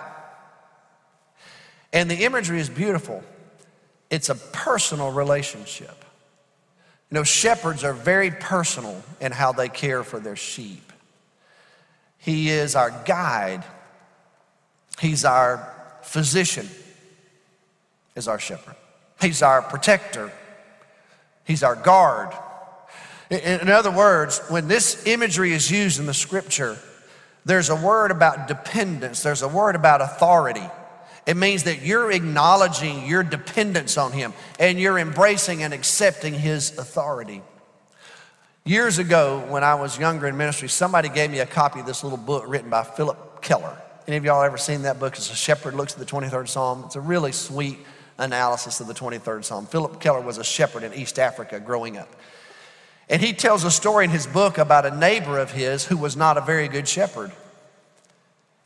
And 1.92 2.08
the 2.08 2.24
imagery 2.24 2.60
is 2.60 2.70
beautiful. 2.70 3.24
It's 4.08 4.28
a 4.28 4.36
personal 4.36 5.10
relationship. 5.10 6.04
You 7.10 7.16
know, 7.16 7.24
shepherds 7.24 7.82
are 7.82 7.92
very 7.92 8.30
personal 8.30 9.02
in 9.20 9.32
how 9.32 9.50
they 9.52 9.68
care 9.68 10.04
for 10.04 10.20
their 10.20 10.36
sheep. 10.36 10.92
He 12.18 12.48
is 12.48 12.76
our 12.76 12.90
guide. 13.04 13.64
He's 15.00 15.24
our 15.24 15.72
physician, 16.02 16.68
is 18.14 18.28
our 18.28 18.38
shepherd. 18.38 18.76
He's 19.20 19.42
our 19.42 19.60
protector. 19.60 20.32
He's 21.44 21.64
our 21.64 21.76
guard. 21.76 22.32
In 23.30 23.68
other 23.68 23.90
words, 23.90 24.40
when 24.48 24.68
this 24.68 25.06
imagery 25.06 25.52
is 25.52 25.70
used 25.70 25.98
in 25.98 26.06
the 26.06 26.14
scripture, 26.14 26.78
there's 27.44 27.70
a 27.70 27.76
word 27.76 28.10
about 28.10 28.48
dependence, 28.48 29.22
there's 29.22 29.42
a 29.42 29.48
word 29.48 29.74
about 29.74 30.00
authority. 30.00 30.68
It 31.26 31.36
means 31.36 31.64
that 31.64 31.82
you're 31.82 32.12
acknowledging 32.12 33.04
your 33.06 33.24
dependence 33.24 33.98
on 33.98 34.12
Him 34.12 34.32
and 34.60 34.78
you're 34.78 34.98
embracing 34.98 35.64
and 35.64 35.74
accepting 35.74 36.34
His 36.34 36.78
authority. 36.78 37.42
Years 38.64 38.98
ago, 38.98 39.44
when 39.48 39.64
I 39.64 39.74
was 39.76 39.98
younger 39.98 40.26
in 40.26 40.36
ministry, 40.36 40.68
somebody 40.68 41.08
gave 41.08 41.30
me 41.30 41.40
a 41.40 41.46
copy 41.46 41.80
of 41.80 41.86
this 41.86 42.02
little 42.04 42.18
book 42.18 42.44
written 42.46 42.70
by 42.70 42.84
Phillip 42.84 43.42
Keller. 43.42 43.76
Any 44.06 44.16
of 44.16 44.24
y'all 44.24 44.42
ever 44.42 44.58
seen 44.58 44.82
that 44.82 45.00
book? 45.00 45.14
It's 45.16 45.32
a 45.32 45.36
shepherd 45.36 45.74
looks 45.74 45.92
at 45.92 45.98
the 45.98 46.04
23rd 46.04 46.48
Psalm. 46.48 46.84
It's 46.86 46.96
a 46.96 47.00
really 47.00 47.32
sweet 47.32 47.78
analysis 48.18 48.80
of 48.80 48.86
the 48.86 48.94
23rd 48.94 49.44
Psalm. 49.44 49.66
Phillip 49.66 50.00
Keller 50.00 50.20
was 50.20 50.38
a 50.38 50.44
shepherd 50.44 50.84
in 50.84 50.94
East 50.94 51.18
Africa 51.18 51.58
growing 51.58 51.96
up. 51.96 52.08
And 53.08 53.22
he 53.22 53.32
tells 53.32 53.64
a 53.64 53.70
story 53.70 54.04
in 54.04 54.10
his 54.10 54.26
book 54.26 54.58
about 54.58 54.84
a 54.84 54.96
neighbor 54.96 55.38
of 55.38 55.52
his 55.52 55.84
who 55.84 55.96
was 55.96 56.16
not 56.16 56.36
a 56.36 56.40
very 56.40 56.68
good 56.68 56.88
shepherd. 56.88 57.32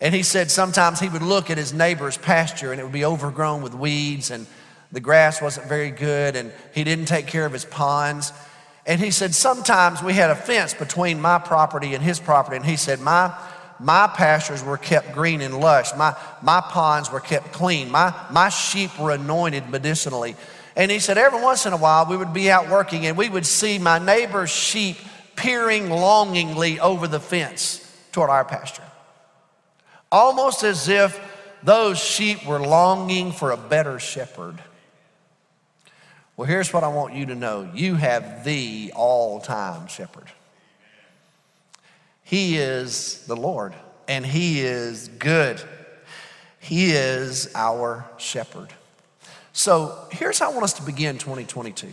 And 0.00 0.14
he 0.14 0.22
said 0.22 0.50
sometimes 0.50 0.98
he 0.98 1.11
would 1.11 1.22
look 1.22 1.50
at 1.50 1.59
his 1.59 1.74
neighbor's 1.74 2.16
pasture 2.16 2.72
and 2.72 2.81
it 2.81 2.85
would 2.85 2.92
be 2.92 3.05
overgrown 3.05 3.61
with 3.61 3.74
weeds 3.74 4.31
and 4.31 4.46
the 4.92 5.00
grass 5.00 5.42
wasn't 5.42 5.66
very 5.68 5.90
good 5.90 6.37
and 6.37 6.53
he 6.74 6.85
didn't 6.85 7.05
take 7.05 7.26
care 7.26 7.44
of 7.44 7.53
his 7.53 7.66
ponds. 7.66 8.33
And 8.87 8.98
he 8.98 9.11
said, 9.11 9.35
Sometimes 9.35 10.03
we 10.03 10.14
had 10.14 10.31
a 10.31 10.35
fence 10.35 10.72
between 10.72 11.20
my 11.20 11.38
property 11.38 11.94
and 11.94 12.03
his 12.03 12.18
property. 12.18 12.57
And 12.57 12.64
he 12.64 12.76
said, 12.76 12.98
My, 12.98 13.37
my 13.79 14.07
pastures 14.07 14.64
were 14.64 14.79
kept 14.79 15.12
green 15.12 15.42
and 15.42 15.61
lush. 15.61 15.94
My, 15.96 16.16
my 16.42 16.61
ponds 16.62 17.12
were 17.12 17.20
kept 17.20 17.53
clean. 17.53 17.90
My, 17.90 18.14
my 18.31 18.48
sheep 18.48 18.98
were 18.98 19.11
anointed 19.11 19.68
medicinally. 19.68 20.35
And 20.81 20.90
he 20.90 20.99
said, 20.99 21.19
every 21.19 21.43
once 21.43 21.66
in 21.66 21.75
a 21.75 21.77
while, 21.77 22.07
we 22.07 22.16
would 22.16 22.33
be 22.33 22.51
out 22.51 22.71
working 22.71 23.05
and 23.05 23.14
we 23.14 23.29
would 23.29 23.45
see 23.45 23.79
my 23.79 23.99
neighbor's 23.99 24.49
sheep 24.49 24.97
peering 25.37 25.90
longingly 25.90 26.81
over 26.81 27.07
the 27.07 27.21
fence 27.21 27.87
toward 28.12 28.31
our 28.31 28.47
pasture. 28.47 28.90
Almost 30.11 30.62
as 30.62 30.88
if 30.88 31.21
those 31.62 31.99
sheep 31.99 32.47
were 32.47 32.59
longing 32.59 33.31
for 33.31 33.51
a 33.51 33.59
better 33.59 33.99
shepherd. 33.99 34.59
Well, 36.38 36.49
here's 36.49 36.73
what 36.73 36.83
I 36.83 36.88
want 36.88 37.12
you 37.12 37.27
to 37.27 37.35
know 37.35 37.69
you 37.75 37.97
have 37.97 38.45
the 38.45 38.90
all 38.97 39.38
time 39.38 39.87
shepherd. 39.87 40.33
He 42.23 42.57
is 42.57 43.27
the 43.27 43.37
Lord, 43.37 43.75
and 44.09 44.25
He 44.25 44.62
is 44.62 45.09
good. 45.09 45.61
He 46.59 46.93
is 46.93 47.53
our 47.55 48.09
shepherd. 48.16 48.73
So 49.61 49.94
here's 50.11 50.38
how 50.38 50.51
I 50.51 50.55
want 50.55 50.64
us 50.64 50.73
to 50.73 50.83
begin 50.83 51.18
2022. 51.18 51.88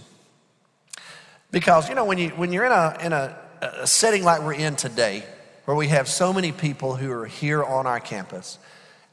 Because, 1.52 1.90
you 1.90 1.96
know, 1.96 2.06
when, 2.06 2.18
you, 2.18 2.30
when 2.30 2.54
you're 2.54 2.64
in, 2.64 2.72
a, 2.72 2.98
in 3.02 3.12
a, 3.12 3.38
a 3.62 3.86
setting 3.86 4.24
like 4.24 4.42
we're 4.42 4.54
in 4.54 4.78
today, 4.78 5.26
where 5.66 5.76
we 5.76 5.90
have 5.90 6.08
so 6.08 6.32
many 6.32 6.54
people 6.54 6.96
who 6.96 7.12
are 7.12 7.26
here 7.26 7.62
on 7.62 7.86
our 7.86 8.00
campus, 8.00 8.58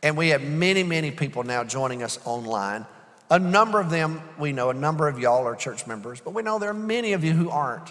and 0.05 0.17
we 0.17 0.29
have 0.29 0.41
many, 0.41 0.85
many 0.85 1.11
people 1.11 1.43
now 1.43 1.65
joining 1.65 2.05
us 2.05 2.21
online. 2.25 2.87
A 3.29 3.41
number 3.41 3.81
of 3.81 3.91
them 3.91 4.23
we 4.39 4.53
know, 4.53 4.71
a 4.71 4.75
number 4.75 5.09
of 5.09 5.19
y'all 5.19 5.45
are 5.49 5.57
church 5.57 5.89
members, 5.89 6.21
but 6.21 6.33
we 6.33 6.45
know 6.45 6.61
there 6.61 6.71
are 6.71 6.75
many 6.75 7.13
of 7.15 7.25
you 7.25 7.33
who 7.33 7.51
aren't. 7.51 7.91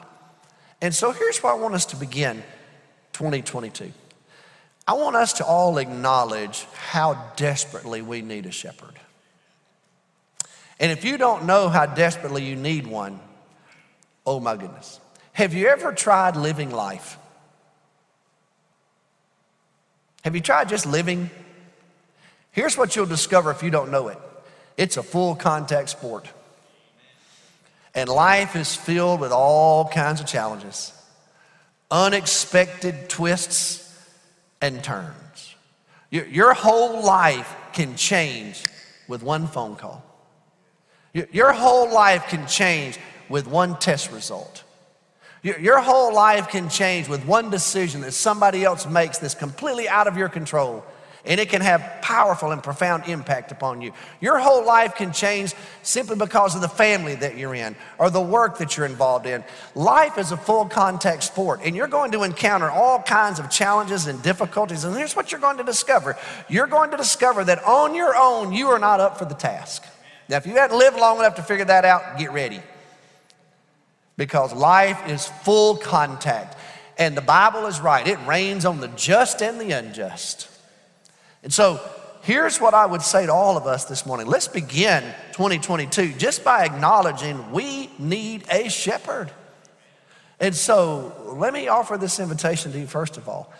And 0.79 0.95
so 0.95 1.11
here's 1.11 1.43
where 1.43 1.51
I 1.51 1.57
want 1.57 1.75
us 1.75 1.87
to 1.87 1.97
begin 1.97 2.41
2022. 3.11 3.91
I 4.87 4.93
want 4.93 5.17
us 5.17 5.33
to 5.33 5.45
all 5.45 5.77
acknowledge 5.77 6.63
how 6.73 7.33
desperately 7.35 8.01
we 8.01 8.21
need 8.21 8.45
a 8.45 8.51
shepherd. 8.51 8.97
And 10.83 10.91
if 10.91 11.05
you 11.05 11.17
don't 11.17 11.45
know 11.45 11.69
how 11.69 11.85
desperately 11.85 12.43
you 12.43 12.57
need 12.57 12.85
one, 12.85 13.17
oh 14.25 14.41
my 14.41 14.57
goodness. 14.57 14.99
Have 15.31 15.53
you 15.53 15.67
ever 15.67 15.93
tried 15.93 16.35
living 16.35 16.71
life? 16.71 17.17
Have 20.25 20.35
you 20.35 20.41
tried 20.41 20.67
just 20.67 20.85
living? 20.85 21.29
Here's 22.51 22.77
what 22.77 22.97
you'll 22.97 23.05
discover 23.05 23.49
if 23.49 23.63
you 23.63 23.69
don't 23.69 23.91
know 23.91 24.09
it 24.09 24.17
it's 24.75 24.97
a 24.97 25.03
full 25.03 25.35
contact 25.35 25.87
sport. 25.87 26.27
And 27.95 28.09
life 28.09 28.57
is 28.57 28.75
filled 28.75 29.21
with 29.21 29.31
all 29.31 29.87
kinds 29.87 30.19
of 30.19 30.27
challenges, 30.27 30.91
unexpected 31.91 33.07
twists 33.07 33.89
and 34.59 34.83
turns. 34.83 35.55
Your, 36.11 36.25
your 36.25 36.53
whole 36.53 37.05
life 37.05 37.55
can 37.71 37.95
change 37.95 38.65
with 39.07 39.23
one 39.23 39.47
phone 39.47 39.77
call. 39.77 40.03
Your, 41.13 41.53
whole 41.53 41.91
life 41.91 42.27
can 42.27 42.47
change 42.47 42.97
with 43.29 43.47
one 43.47 43.77
test 43.77 44.11
result. 44.11 44.63
Your, 45.43 45.59
your 45.59 45.79
whole 45.79 46.13
life 46.13 46.47
can 46.49 46.69
change 46.69 47.07
with 47.07 47.25
one 47.25 47.49
decision 47.49 48.01
that 48.01 48.13
somebody 48.13 48.63
else 48.63 48.87
makes 48.87 49.19
that's 49.19 49.35
completely 49.35 49.87
out 49.87 50.07
of 50.07 50.17
your 50.17 50.29
control 50.29 50.83
and 51.25 51.39
it 51.39 51.49
can 51.49 51.61
have 51.61 52.01
powerful 52.01 52.51
and 52.51 52.61
profound 52.61 53.05
impact 53.07 53.51
upon 53.51 53.81
you. 53.81 53.93
Your 54.19 54.39
whole 54.39 54.65
life 54.65 54.95
can 54.95 55.13
change 55.13 55.53
simply 55.81 56.17
because 56.17 56.53
of 56.53 56.61
the 56.61 56.67
family 56.67 57.15
that 57.15 57.37
you're 57.37 57.55
in 57.55 57.75
or 57.97 58.09
the 58.09 58.21
work 58.21 58.57
that 58.57 58.75
you're 58.75 58.85
involved 58.85 59.25
in. 59.25 59.43
Life 59.73 60.17
is 60.17 60.31
a 60.31 60.37
full 60.37 60.65
contact 60.65 61.23
sport, 61.23 61.61
and 61.63 61.75
you're 61.75 61.87
going 61.87 62.11
to 62.11 62.23
encounter 62.23 62.69
all 62.69 63.01
kinds 63.01 63.39
of 63.39 63.49
challenges 63.49 64.07
and 64.07 64.21
difficulties. 64.21 64.83
And 64.83 64.95
here's 64.95 65.15
what 65.15 65.31
you're 65.31 65.41
going 65.41 65.57
to 65.57 65.63
discover 65.63 66.17
you're 66.49 66.67
going 66.67 66.91
to 66.91 66.97
discover 66.97 67.43
that 67.45 67.63
on 67.63 67.95
your 67.95 68.15
own, 68.17 68.51
you 68.51 68.67
are 68.67 68.79
not 68.79 68.99
up 68.99 69.17
for 69.17 69.25
the 69.25 69.35
task. 69.35 69.85
Now, 70.29 70.37
if 70.37 70.47
you 70.47 70.53
hadn't 70.53 70.77
lived 70.77 70.97
long 70.97 71.19
enough 71.19 71.35
to 71.35 71.43
figure 71.43 71.65
that 71.65 71.85
out, 71.85 72.17
get 72.17 72.31
ready. 72.31 72.61
Because 74.17 74.53
life 74.53 75.07
is 75.07 75.27
full 75.27 75.75
contact. 75.77 76.57
And 76.97 77.17
the 77.17 77.21
Bible 77.21 77.65
is 77.65 77.81
right. 77.81 78.07
It 78.07 78.19
rains 78.27 78.65
on 78.65 78.79
the 78.79 78.87
just 78.89 79.41
and 79.41 79.59
the 79.59 79.71
unjust. 79.71 80.49
And 81.41 81.51
so 81.51 81.79
here's 82.21 82.61
what 82.61 82.73
I 82.73 82.85
would 82.85 83.01
say 83.01 83.25
to 83.25 83.33
all 83.33 83.57
of 83.57 83.67
us 83.67 83.85
this 83.85 84.05
morning. 84.05 84.27
Let's 84.27 84.47
begin 84.47 85.03
2022 85.33 86.13
just 86.13 86.43
by 86.43 86.63
acknowledging 86.65 87.51
we 87.51 87.89
need 87.99 88.45
a 88.49 88.69
shepherd. 88.69 89.31
And 90.39 90.55
so 90.55 91.35
let 91.37 91.53
me 91.53 91.67
offer 91.67 91.97
this 91.97 92.19
invitation 92.19 92.71
to 92.71 92.79
you 92.79 92.87
first 92.87 93.17
of 93.17 93.27
all. 93.27 93.51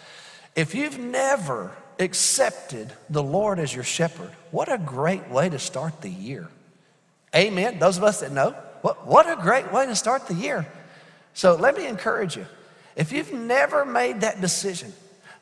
If 0.55 0.75
you've 0.75 0.99
never 0.99 1.71
accepted 1.99 2.91
the 3.09 3.23
Lord 3.23 3.59
as 3.59 3.73
your 3.73 3.83
shepherd, 3.83 4.29
what 4.51 4.71
a 4.71 4.77
great 4.77 5.29
way 5.29 5.49
to 5.49 5.59
start 5.59 6.01
the 6.01 6.09
year. 6.09 6.47
Amen. 7.35 7.79
Those 7.79 7.97
of 7.97 8.03
us 8.03 8.19
that 8.19 8.31
know, 8.31 8.51
what, 8.81 9.07
what 9.07 9.29
a 9.29 9.41
great 9.41 9.71
way 9.71 9.85
to 9.85 9.95
start 9.95 10.27
the 10.27 10.33
year. 10.33 10.67
So 11.33 11.55
let 11.55 11.75
me 11.75 11.87
encourage 11.87 12.35
you. 12.35 12.45
If 12.95 13.11
you've 13.11 13.33
never 13.33 13.85
made 13.85 14.21
that 14.21 14.39
decision 14.39 14.93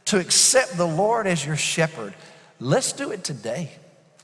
to 0.06 0.20
accept 0.20 0.78
the 0.78 0.88
Lord 0.88 1.28
as 1.28 1.46
your 1.46 1.58
shepherd, 1.58 2.14
Let's 2.62 2.94
do 2.94 3.10
it 3.10 3.24
today. 3.24 3.72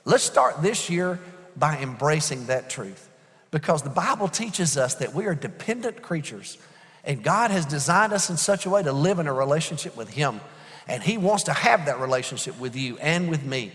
Let's 0.05 0.23
start 0.23 0.61
this 0.61 0.91
year 0.91 1.19
by 1.55 1.79
embracing 1.79 2.45
that 2.45 2.69
truth 2.69 3.09
because 3.49 3.81
the 3.81 3.89
Bible 3.89 4.27
teaches 4.27 4.77
us 4.77 4.93
that 4.95 5.15
we 5.15 5.25
are 5.25 5.33
dependent 5.33 6.03
creatures 6.03 6.59
and 7.03 7.23
God 7.23 7.49
has 7.49 7.65
designed 7.65 8.13
us 8.13 8.29
in 8.29 8.37
such 8.37 8.67
a 8.67 8.69
way 8.69 8.83
to 8.83 8.91
live 8.91 9.17
in 9.17 9.25
a 9.25 9.33
relationship 9.33 9.97
with 9.97 10.09
Him. 10.09 10.39
And 10.87 11.03
He 11.03 11.17
wants 11.17 11.43
to 11.43 11.53
have 11.53 11.85
that 11.85 11.99
relationship 11.99 12.59
with 12.59 12.75
you 12.75 12.97
and 12.97 13.29
with 13.29 13.43
me. 13.43 13.71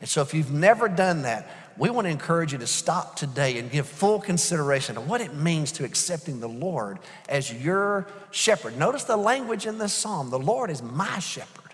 And 0.00 0.08
so, 0.08 0.22
if 0.22 0.34
you've 0.34 0.52
never 0.52 0.88
done 0.88 1.22
that, 1.22 1.48
we 1.78 1.90
want 1.90 2.06
to 2.06 2.10
encourage 2.10 2.52
you 2.52 2.58
to 2.58 2.66
stop 2.66 3.16
today 3.16 3.58
and 3.58 3.70
give 3.70 3.86
full 3.86 4.18
consideration 4.18 4.94
to 4.94 5.00
what 5.00 5.20
it 5.20 5.34
means 5.34 5.72
to 5.72 5.84
accepting 5.84 6.40
the 6.40 6.48
Lord 6.48 6.98
as 7.28 7.52
your 7.52 8.06
shepherd. 8.30 8.78
Notice 8.78 9.04
the 9.04 9.16
language 9.16 9.66
in 9.66 9.78
this 9.78 9.92
psalm 9.92 10.30
the 10.30 10.38
Lord 10.38 10.70
is 10.70 10.82
my 10.82 11.18
shepherd, 11.18 11.72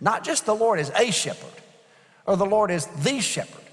not 0.00 0.24
just 0.24 0.44
the 0.44 0.54
Lord 0.54 0.80
is 0.80 0.90
a 0.90 1.10
shepherd 1.10 1.62
or 2.26 2.36
the 2.36 2.46
Lord 2.46 2.70
is 2.70 2.86
the 2.86 3.20
shepherd. 3.20 3.64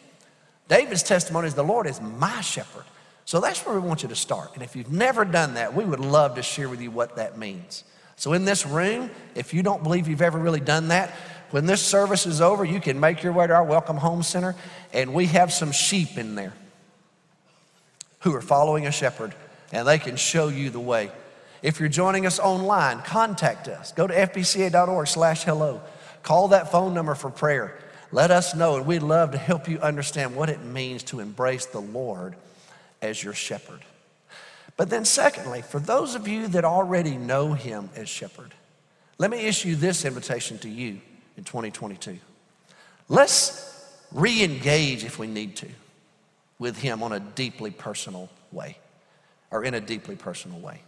David's 0.67 1.04
testimony 1.04 1.47
is 1.47 1.54
the 1.54 1.63
Lord 1.63 1.88
is 1.88 2.01
my 2.01 2.41
shepherd. 2.41 2.86
So 3.25 3.39
that's 3.39 3.65
where 3.65 3.80
we 3.80 3.86
want 3.86 4.04
you 4.04 4.10
to 4.10 4.15
start. 4.15 4.51
And 4.54 4.63
if 4.63 4.75
you've 4.75 4.91
never 4.91 5.25
done 5.25 5.56
that, 5.56 5.73
we 5.73 5.84
would 5.84 5.99
love 5.99 6.36
to 6.36 6.43
share 6.43 6.69
with 6.69 6.82
you 6.82 6.89
what 6.89 7.17
that 7.17 7.38
means. 7.38 7.84
So 8.17 8.34
in 8.34 8.45
this 8.45 8.65
room, 8.65 9.12
if 9.36 9.54
you 9.54 9.63
don't 9.63 9.84
believe 9.84 10.08
you've 10.08 10.21
ever 10.21 10.39
really 10.39 10.60
done 10.60 10.89
that, 10.89 11.12
when 11.51 11.65
this 11.65 11.82
service 11.82 12.25
is 12.25 12.41
over, 12.41 12.65
you 12.65 12.80
can 12.80 12.99
make 12.99 13.23
your 13.23 13.34
way 13.34 13.47
to 13.47 13.54
our 13.54 13.63
Welcome 13.63 13.97
Home 13.97 14.23
Center, 14.23 14.56
and 14.93 15.13
we 15.13 15.28
have 15.28 15.54
some 15.54 15.71
sheep 15.71 16.17
in 16.17 16.36
there 16.36 16.54
who 18.19 18.34
are 18.34 18.41
following 18.41 18.88
a 18.88 18.91
shepherd, 18.91 19.36
and 19.71 19.88
they 19.88 19.99
can 19.99 20.15
show 20.15 20.47
you 20.47 20.69
the 20.69 20.80
way. 20.80 21.12
If 21.62 21.80
you're 21.80 21.89
joining 21.89 22.25
us 22.25 22.39
online, 22.39 23.01
contact 23.01 23.67
us. 23.67 23.91
Go 23.91 24.08
to 24.08 24.13
fbca.org 24.13 25.08
slash 25.08 25.43
hello. 25.43 25.82
Call 26.23 26.49
that 26.49 26.71
phone 26.71 26.93
number 26.93 27.15
for 27.15 27.30
prayer. 27.30 27.78
Let 28.12 28.32
us 28.32 28.56
know, 28.56 28.78
and 28.78 28.86
we'd 28.86 29.04
love 29.04 29.32
to 29.32 29.38
help 29.38 29.67
you 29.67 29.80
understand 29.80 30.36
what 30.36 30.49
it 30.49 30.63
means 30.63 31.04
to 31.04 31.19
embrace 31.19 31.67
the 31.67 31.82
Lord 31.82 32.36
as 33.01 33.23
your 33.23 33.34
shepherd. 33.34 33.82
But 34.77 34.89
then, 34.89 35.05
secondly, 35.05 35.61
for 35.61 35.79
those 35.79 36.15
of 36.15 36.27
you 36.27 36.47
that 36.49 36.65
already 36.65 37.17
know 37.17 37.53
Him 37.53 37.89
as 37.95 38.09
shepherd, 38.09 38.53
let 39.17 39.31
me 39.31 39.45
issue 39.45 39.75
this 39.75 40.03
invitation 40.03 40.57
to 40.59 40.69
you 40.69 40.99
in 41.38 41.43
2022. 41.43 42.19
Let's 43.07 43.71
re 44.11 44.43
engage 44.43 45.03
if 45.03 45.17
we 45.17 45.27
need 45.27 45.55
to 45.57 45.69
with 46.59 46.77
Him 46.77 47.03
on 47.03 47.13
a 47.13 47.19
deeply 47.19 47.71
personal 47.71 48.29
way 48.51 48.77
or 49.51 49.63
in 49.63 49.73
a 49.73 49.81
deeply 49.81 50.15
personal 50.15 50.59
way. 50.59 50.81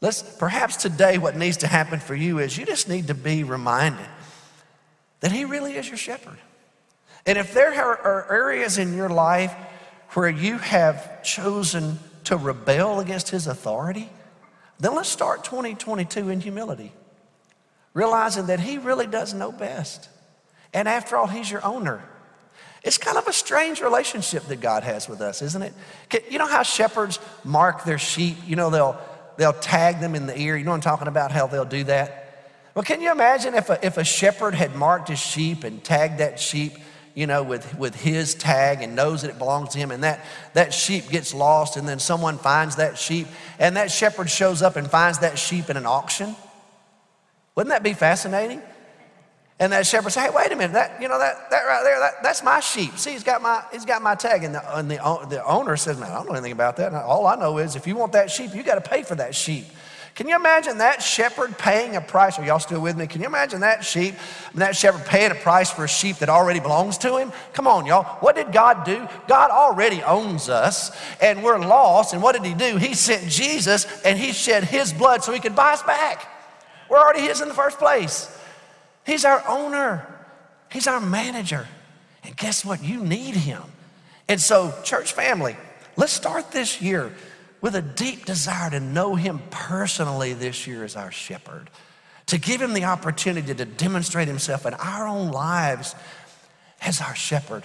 Let's 0.00 0.22
perhaps 0.22 0.76
today, 0.76 1.18
what 1.18 1.36
needs 1.36 1.58
to 1.58 1.66
happen 1.66 2.00
for 2.00 2.14
you 2.14 2.38
is 2.38 2.56
you 2.56 2.66
just 2.66 2.88
need 2.88 3.08
to 3.08 3.14
be 3.14 3.44
reminded 3.44 4.06
that 5.20 5.32
He 5.32 5.44
really 5.44 5.74
is 5.74 5.88
your 5.88 5.96
shepherd. 5.96 6.38
And 7.26 7.38
if 7.38 7.54
there 7.54 7.72
are 7.72 8.32
areas 8.32 8.78
in 8.78 8.96
your 8.96 9.08
life 9.08 9.54
where 10.10 10.28
you 10.28 10.58
have 10.58 11.22
chosen 11.22 11.98
to 12.24 12.36
rebel 12.36 13.00
against 13.00 13.30
His 13.30 13.46
authority, 13.46 14.10
then 14.78 14.94
let's 14.94 15.08
start 15.08 15.44
2022 15.44 16.28
in 16.28 16.40
humility, 16.40 16.92
realizing 17.94 18.46
that 18.46 18.60
He 18.60 18.78
really 18.78 19.06
does 19.06 19.34
know 19.34 19.52
best. 19.52 20.08
And 20.74 20.88
after 20.88 21.16
all, 21.16 21.26
He's 21.26 21.50
your 21.50 21.64
owner. 21.64 22.02
It's 22.84 22.98
kind 22.98 23.16
of 23.16 23.28
a 23.28 23.32
strange 23.32 23.80
relationship 23.80 24.44
that 24.46 24.60
God 24.60 24.82
has 24.82 25.08
with 25.08 25.20
us, 25.20 25.40
isn't 25.40 25.62
it? 25.62 25.72
You 26.30 26.38
know 26.38 26.48
how 26.48 26.64
shepherds 26.64 27.20
mark 27.44 27.84
their 27.84 27.98
sheep? 27.98 28.36
You 28.44 28.56
know, 28.56 28.70
they'll, 28.70 29.00
they'll 29.36 29.52
tag 29.52 30.00
them 30.00 30.16
in 30.16 30.26
the 30.26 30.36
ear. 30.36 30.56
You 30.56 30.64
know 30.64 30.72
I'm 30.72 30.80
talking 30.80 31.06
about, 31.06 31.30
how 31.30 31.46
they'll 31.46 31.64
do 31.64 31.84
that? 31.84 32.22
Well, 32.74 32.82
can 32.82 33.00
you 33.00 33.12
imagine 33.12 33.54
if 33.54 33.70
a, 33.70 33.84
if 33.86 33.98
a 33.98 34.04
shepherd 34.04 34.54
had 34.54 34.74
marked 34.74 35.08
his 35.08 35.20
sheep 35.20 35.62
and 35.62 35.84
tagged 35.84 36.18
that 36.18 36.40
sheep, 36.40 36.72
you 37.14 37.26
know, 37.26 37.42
with, 37.42 37.78
with 37.78 37.94
his 37.94 38.34
tag 38.34 38.82
and 38.82 38.96
knows 38.96 39.22
that 39.22 39.30
it 39.30 39.38
belongs 39.38 39.70
to 39.70 39.78
him, 39.78 39.90
and 39.90 40.02
that, 40.04 40.24
that 40.54 40.72
sheep 40.72 41.08
gets 41.10 41.34
lost, 41.34 41.76
and 41.76 41.88
then 41.88 41.98
someone 41.98 42.38
finds 42.38 42.76
that 42.76 42.98
sheep, 42.98 43.26
and 43.58 43.76
that 43.76 43.90
shepherd 43.90 44.30
shows 44.30 44.62
up 44.62 44.76
and 44.76 44.90
finds 44.90 45.18
that 45.18 45.38
sheep 45.38 45.68
in 45.70 45.76
an 45.76 45.86
auction? 45.86 46.34
Wouldn't 47.54 47.70
that 47.70 47.82
be 47.82 47.92
fascinating? 47.92 48.62
And 49.58 49.72
that 49.72 49.86
shepherd 49.86 50.10
say, 50.10 50.22
hey, 50.22 50.30
wait 50.34 50.50
a 50.50 50.56
minute, 50.56 50.72
that, 50.72 51.00
you 51.00 51.06
know, 51.06 51.18
that, 51.18 51.50
that 51.50 51.62
right 51.62 51.82
there, 51.84 52.00
that, 52.00 52.14
that's 52.22 52.42
my 52.42 52.58
sheep. 52.58 52.98
See, 52.98 53.12
he's 53.12 53.22
got 53.22 53.42
my, 53.42 53.62
he's 53.70 53.84
got 53.84 54.02
my 54.02 54.16
tag. 54.16 54.42
And, 54.42 54.54
the, 54.54 54.76
and 54.78 54.90
the, 54.90 54.96
the 55.28 55.44
owner 55.44 55.76
says, 55.76 56.00
man, 56.00 56.10
I 56.10 56.14
don't 56.14 56.26
know 56.26 56.32
anything 56.32 56.52
about 56.52 56.78
that. 56.78 56.92
All 56.94 57.26
I 57.26 57.36
know 57.36 57.58
is 57.58 57.76
if 57.76 57.86
you 57.86 57.94
want 57.94 58.12
that 58.12 58.28
sheep, 58.28 58.56
you 58.56 58.64
got 58.64 58.82
to 58.82 58.90
pay 58.90 59.04
for 59.04 59.14
that 59.14 59.36
sheep. 59.36 59.66
Can 60.14 60.28
you 60.28 60.36
imagine 60.36 60.78
that 60.78 61.02
shepherd 61.02 61.56
paying 61.56 61.96
a 61.96 62.00
price? 62.00 62.38
Are 62.38 62.44
y'all 62.44 62.58
still 62.58 62.82
with 62.82 62.96
me? 62.96 63.06
Can 63.06 63.22
you 63.22 63.26
imagine 63.26 63.60
that 63.60 63.82
sheep, 63.82 64.14
that 64.54 64.76
shepherd 64.76 65.06
paying 65.06 65.30
a 65.30 65.34
price 65.34 65.70
for 65.70 65.84
a 65.84 65.88
sheep 65.88 66.16
that 66.18 66.28
already 66.28 66.60
belongs 66.60 66.98
to 66.98 67.16
him? 67.16 67.32
Come 67.54 67.66
on, 67.66 67.86
y'all. 67.86 68.04
What 68.20 68.36
did 68.36 68.52
God 68.52 68.84
do? 68.84 69.08
God 69.26 69.50
already 69.50 70.02
owns 70.02 70.50
us, 70.50 70.94
and 71.22 71.42
we're 71.42 71.58
lost. 71.58 72.12
And 72.12 72.22
what 72.22 72.34
did 72.34 72.44
He 72.44 72.52
do? 72.52 72.76
He 72.76 72.92
sent 72.92 73.26
Jesus, 73.30 73.86
and 74.02 74.18
He 74.18 74.32
shed 74.32 74.64
His 74.64 74.92
blood 74.92 75.24
so 75.24 75.32
He 75.32 75.40
could 75.40 75.56
buy 75.56 75.72
us 75.72 75.82
back. 75.82 76.28
We're 76.90 76.98
already 76.98 77.20
His 77.20 77.40
in 77.40 77.48
the 77.48 77.54
first 77.54 77.78
place. 77.78 78.38
He's 79.06 79.24
our 79.24 79.42
owner, 79.48 80.06
He's 80.70 80.86
our 80.86 81.00
manager. 81.00 81.66
And 82.22 82.36
guess 82.36 82.64
what? 82.64 82.84
You 82.84 83.02
need 83.02 83.34
Him. 83.34 83.62
And 84.28 84.40
so, 84.40 84.74
church 84.84 85.14
family, 85.14 85.56
let's 85.96 86.12
start 86.12 86.52
this 86.52 86.82
year 86.82 87.12
with 87.62 87.74
a 87.76 87.80
deep 87.80 88.26
desire 88.26 88.68
to 88.70 88.80
know 88.80 89.14
Him 89.14 89.40
personally 89.50 90.34
this 90.34 90.66
year 90.66 90.84
as 90.84 90.96
our 90.96 91.10
shepherd, 91.10 91.70
to 92.26 92.38
give 92.38 92.60
Him 92.60 92.74
the 92.74 92.84
opportunity 92.84 93.54
to 93.54 93.64
demonstrate 93.64 94.28
Himself 94.28 94.66
in 94.66 94.74
our 94.74 95.06
own 95.06 95.30
lives 95.30 95.94
as 96.82 97.00
our 97.00 97.14
shepherd. 97.14 97.64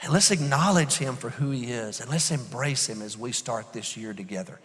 And 0.00 0.12
let's 0.12 0.30
acknowledge 0.30 0.94
Him 0.94 1.16
for 1.16 1.30
who 1.30 1.50
He 1.50 1.64
is 1.72 2.00
and 2.00 2.08
let's 2.08 2.30
embrace 2.30 2.88
Him 2.88 3.02
as 3.02 3.18
we 3.18 3.32
start 3.32 3.72
this 3.72 3.96
year 3.96 4.14
together. 4.14 4.58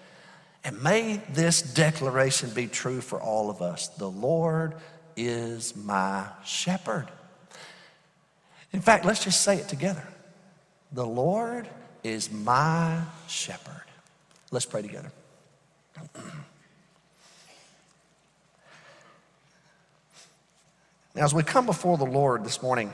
And 0.64 0.82
may 0.82 1.22
this 1.34 1.62
declaration 1.62 2.52
be 2.52 2.68
true 2.68 3.02
for 3.02 3.20
all 3.20 3.50
of 3.50 3.62
us. 3.62 3.90
The 3.90 4.10
Lord 4.10 4.76
is 5.18 5.76
my 5.76 6.28
shepherd. 6.46 7.08
In 8.72 8.82
fact, 8.82 9.04
let's 9.04 9.24
just 9.24 9.42
say 9.42 9.58
it 9.58 9.68
together. 9.68 10.08
The 10.92 11.06
Lord 11.06 11.68
is 12.04 12.32
my 12.32 13.02
shepherd. 13.28 13.83
Let's 14.54 14.68
pray 14.68 14.84
together. 14.84 15.12
Now, 21.16 21.24
as 21.24 21.34
we 21.34 21.42
come 21.42 21.66
before 21.66 21.98
the 21.98 22.06
Lord 22.06 22.46
this 22.46 22.62
morning, 22.62 22.94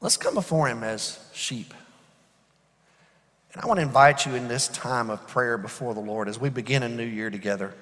let's 0.00 0.16
come 0.16 0.34
before 0.34 0.66
Him 0.66 0.82
as 0.82 1.20
sheep. 1.32 1.72
And 3.52 3.62
I 3.62 3.68
want 3.68 3.78
to 3.78 3.82
invite 3.82 4.26
you 4.26 4.34
in 4.34 4.48
this 4.48 4.66
time 4.66 5.08
of 5.08 5.24
prayer 5.28 5.56
before 5.56 5.94
the 5.94 6.00
Lord 6.00 6.28
as 6.28 6.40
we 6.40 6.48
begin 6.50 6.82
a 6.82 6.88
new 6.88 7.06
year 7.06 7.30
together. 7.30 7.74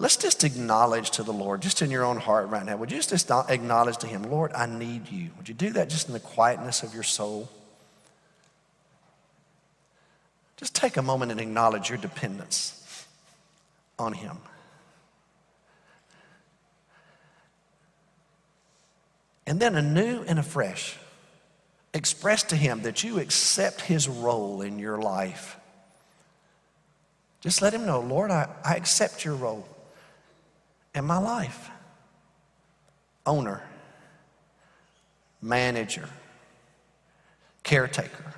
Let's 0.00 0.16
just 0.16 0.42
acknowledge 0.42 1.12
to 1.12 1.22
the 1.22 1.32
Lord, 1.32 1.62
just 1.62 1.80
in 1.80 1.92
your 1.92 2.02
own 2.02 2.16
heart 2.16 2.48
right 2.48 2.66
now. 2.66 2.76
Would 2.76 2.90
you 2.90 3.00
just 3.00 3.30
acknowledge 3.30 3.98
to 3.98 4.08
Him, 4.08 4.24
Lord, 4.24 4.52
I 4.52 4.66
need 4.66 5.08
you? 5.08 5.30
Would 5.36 5.48
you 5.48 5.54
do 5.54 5.70
that 5.70 5.90
just 5.90 6.08
in 6.08 6.12
the 6.12 6.18
quietness 6.18 6.82
of 6.82 6.92
your 6.92 7.04
soul? 7.04 7.48
Just 10.62 10.76
take 10.76 10.96
a 10.96 11.02
moment 11.02 11.32
and 11.32 11.40
acknowledge 11.40 11.88
your 11.88 11.98
dependence 11.98 13.04
on 13.98 14.12
Him. 14.12 14.38
And 19.44 19.58
then 19.58 19.74
anew 19.74 20.22
and 20.24 20.38
afresh, 20.38 20.96
express 21.92 22.44
to 22.44 22.54
Him 22.54 22.82
that 22.82 23.02
you 23.02 23.18
accept 23.18 23.80
His 23.80 24.08
role 24.08 24.62
in 24.62 24.78
your 24.78 24.98
life. 24.98 25.58
Just 27.40 27.60
let 27.60 27.74
Him 27.74 27.84
know, 27.84 27.98
Lord, 27.98 28.30
I, 28.30 28.48
I 28.64 28.76
accept 28.76 29.24
your 29.24 29.34
role 29.34 29.66
in 30.94 31.04
my 31.04 31.18
life. 31.18 31.70
Owner, 33.26 33.64
manager, 35.40 36.08
caretaker, 37.64 38.34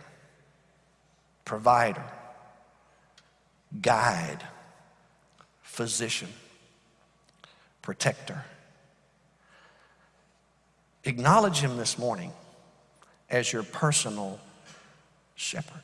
provider, 1.45 2.05
guide, 3.81 4.43
physician, 5.63 6.29
protector. 7.83 8.45
Acknowledge 11.05 11.59
him 11.59 11.77
this 11.77 11.99
morning 11.99 12.33
as 13.29 13.53
your 13.53 13.63
personal 13.63 14.41
shepherd. 15.35 15.83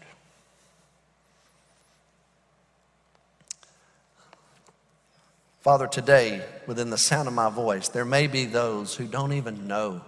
Father, 5.60 5.86
today, 5.86 6.42
within 6.66 6.88
the 6.88 6.96
sound 6.96 7.28
of 7.28 7.34
my 7.34 7.50
voice, 7.50 7.88
there 7.88 8.06
may 8.06 8.26
be 8.26 8.46
those 8.46 8.94
who 8.94 9.06
don't 9.06 9.34
even 9.34 9.66
know 9.68 10.00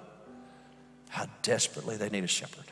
how 1.11 1.27
desperately 1.43 1.99
they 1.99 2.09
need 2.09 2.25
a 2.25 2.29
shepherd. 2.29 2.65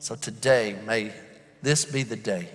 So 0.00 0.14
today, 0.14 0.76
may 0.86 1.12
this 1.60 1.84
be 1.84 2.04
the 2.04 2.16
day 2.16 2.48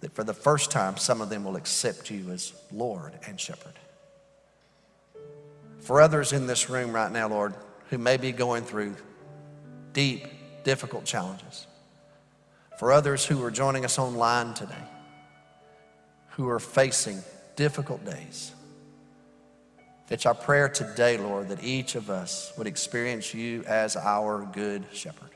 that 0.00 0.14
for 0.14 0.22
the 0.22 0.34
first 0.34 0.70
time, 0.70 0.98
some 0.98 1.22
of 1.22 1.30
them 1.30 1.42
will 1.42 1.56
accept 1.56 2.10
you 2.10 2.30
as 2.30 2.52
Lord 2.70 3.14
and 3.26 3.40
shepherd. 3.40 3.72
For 5.80 6.02
others 6.02 6.34
in 6.34 6.46
this 6.46 6.68
room 6.68 6.92
right 6.92 7.10
now, 7.10 7.28
Lord, 7.28 7.54
who 7.88 7.96
may 7.96 8.18
be 8.18 8.30
going 8.30 8.62
through 8.62 8.94
deep, 9.94 10.26
difficult 10.64 11.06
challenges. 11.06 11.66
For 12.78 12.92
others 12.92 13.24
who 13.24 13.42
are 13.42 13.50
joining 13.50 13.86
us 13.86 13.98
online 13.98 14.52
today, 14.52 14.84
who 16.32 16.46
are 16.50 16.60
facing 16.60 17.20
difficult 17.56 18.04
days. 18.04 18.52
It's 20.10 20.26
our 20.26 20.34
prayer 20.34 20.68
today, 20.68 21.16
Lord, 21.16 21.48
that 21.48 21.64
each 21.64 21.94
of 21.94 22.10
us 22.10 22.52
would 22.58 22.66
experience 22.66 23.32
you 23.32 23.64
as 23.64 23.96
our 23.96 24.46
good 24.52 24.84
shepherd. 24.92 25.31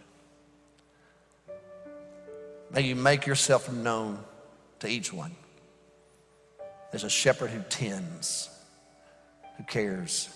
May 2.71 2.83
you 2.83 2.97
make 2.97 3.27
yourself 3.27 3.73
known 3.73 4.19
to 4.81 4.89
each 4.89 5.13
one. 5.13 5.35
There's 6.91 7.05
a 7.05 7.11
shepherd 7.11 7.51
who 7.51 7.63
tends, 7.69 8.49
who 9.57 9.65
cares, 9.65 10.29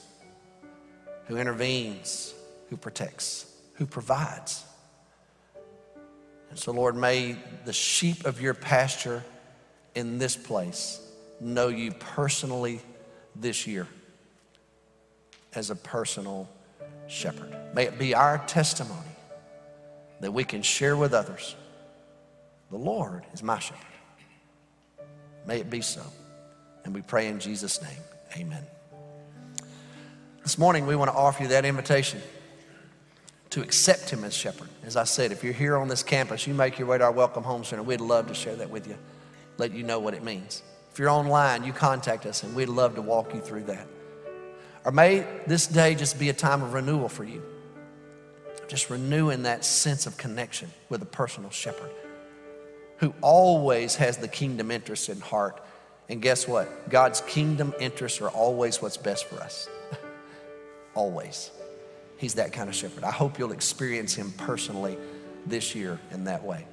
who 1.27 1.37
intervenes, 1.37 2.35
who 2.69 2.77
protects, 2.77 3.47
who 3.75 3.87
provides. 3.87 4.65
And 6.51 6.59
so, 6.59 6.73
Lord, 6.73 6.97
may 6.97 7.37
the 7.65 7.73
sheep 7.73 8.27
of 8.27 8.41
your 8.41 8.55
pasture 8.55 9.23
in 9.95 10.19
this 10.19 10.37
place 10.37 11.01
know 11.41 11.69
you 11.69 11.93
personally 11.93 12.81
this 13.37 13.67
year 13.67 13.87
as 15.55 15.71
a 15.71 15.77
personal 15.77 16.49
shepherd. 17.07 17.57
May 17.75 17.85
it 17.85 17.99
be 17.99 18.15
our 18.15 18.39
testimony 18.47 19.01
that 20.21 20.33
we 20.33 20.45
can 20.45 20.63
share 20.63 20.97
with 20.97 21.15
others 21.15 21.55
the 22.71 22.79
Lord 22.79 23.25
is 23.33 23.43
my 23.43 23.59
shepherd. 23.59 23.87
May 25.47 25.61
it 25.61 25.71
be 25.71 25.81
so. 25.81 26.03
And 26.85 26.95
we 26.95 27.03
pray 27.03 27.29
in 27.29 27.41
Jesus' 27.41 27.83
name, 27.83 27.99
amen. 28.37 28.65
This 30.43 30.57
morning, 30.57 30.87
we 30.87 30.97
want 30.97 31.11
to 31.11 31.17
offer 31.17 31.43
you 31.43 31.49
that 31.51 31.65
invitation 31.65 32.21
to 33.51 33.61
accept 33.61 34.09
Him 34.09 34.25
as 34.25 34.35
shepherd. 34.35 34.69
As 34.85 34.97
I 34.97 35.05
said, 35.05 35.33
if 35.33 35.45
you're 35.45 35.53
here 35.53 35.77
on 35.77 35.89
this 35.89 36.03
campus, 36.03 36.47
you 36.47 36.55
make 36.55 36.79
your 36.79 36.89
way 36.89 36.99
to 36.99 37.05
our 37.05 37.13
Welcome 37.13 37.43
Home 37.43 37.65
Center. 37.65 37.83
We'd 37.83 38.01
love 38.01 38.29
to 38.29 38.35
share 38.35 38.57
that 38.57 38.71
with 38.71 38.87
you 38.87 38.97
let 39.61 39.73
you 39.75 39.83
know 39.83 40.01
what 40.01 40.15
it 40.15 40.25
means. 40.25 40.63
If 40.91 40.99
you're 40.99 41.11
online, 41.11 41.65
you 41.65 41.73
contact 41.73 42.27
us 42.27 42.43
and 42.43 42.57
we'd 42.57 42.71
love 42.71 42.97
to 42.97 43.03
walk 43.03 43.35
you 43.35 43.41
through 43.41 43.65
that. 43.65 43.87
Or 44.85 44.91
may 44.91 45.27
this 45.47 45.67
day 45.67 45.95
just 45.95 46.19
be 46.19 46.31
a 46.31 46.33
time 46.33 46.63
of 46.63 46.73
renewal 46.73 47.09
for 47.09 47.25
you. 47.25 47.43
Just 48.67 48.89
renewing 48.89 49.43
that 49.43 49.65
sense 49.65 50.07
of 50.07 50.17
connection 50.17 50.71
with 50.89 51.03
a 51.03 51.07
personal 51.07 51.51
shepherd 51.51 51.91
who 53.01 53.15
always 53.23 53.97
has 53.97 54.19
the 54.19 54.29
kingdom 54.29 54.71
interest 54.71 55.09
in 55.09 55.21
heart. 55.21 55.61
And 56.09 56.21
guess 56.21 56.47
what? 56.47 56.91
God's 56.91 57.23
kingdom 57.23 57.75
interests 57.81 58.21
are 58.21 58.29
always 58.29 58.83
what's 58.83 58.99
best 58.99 59.25
for 59.25 59.37
us. 59.37 59.69
always. 60.95 61.51
He's 62.19 62.35
that 62.35 62.53
kind 62.53 62.69
of 62.69 62.75
shepherd. 62.75 63.05
I 63.05 63.11
hope 63.11 63.39
you'll 63.39 63.53
experience 63.53 64.15
him 64.15 64.33
personally 64.37 64.99
this 65.47 65.75
year 65.75 65.99
in 66.11 66.25
that 66.25 66.45
way. 66.45 66.67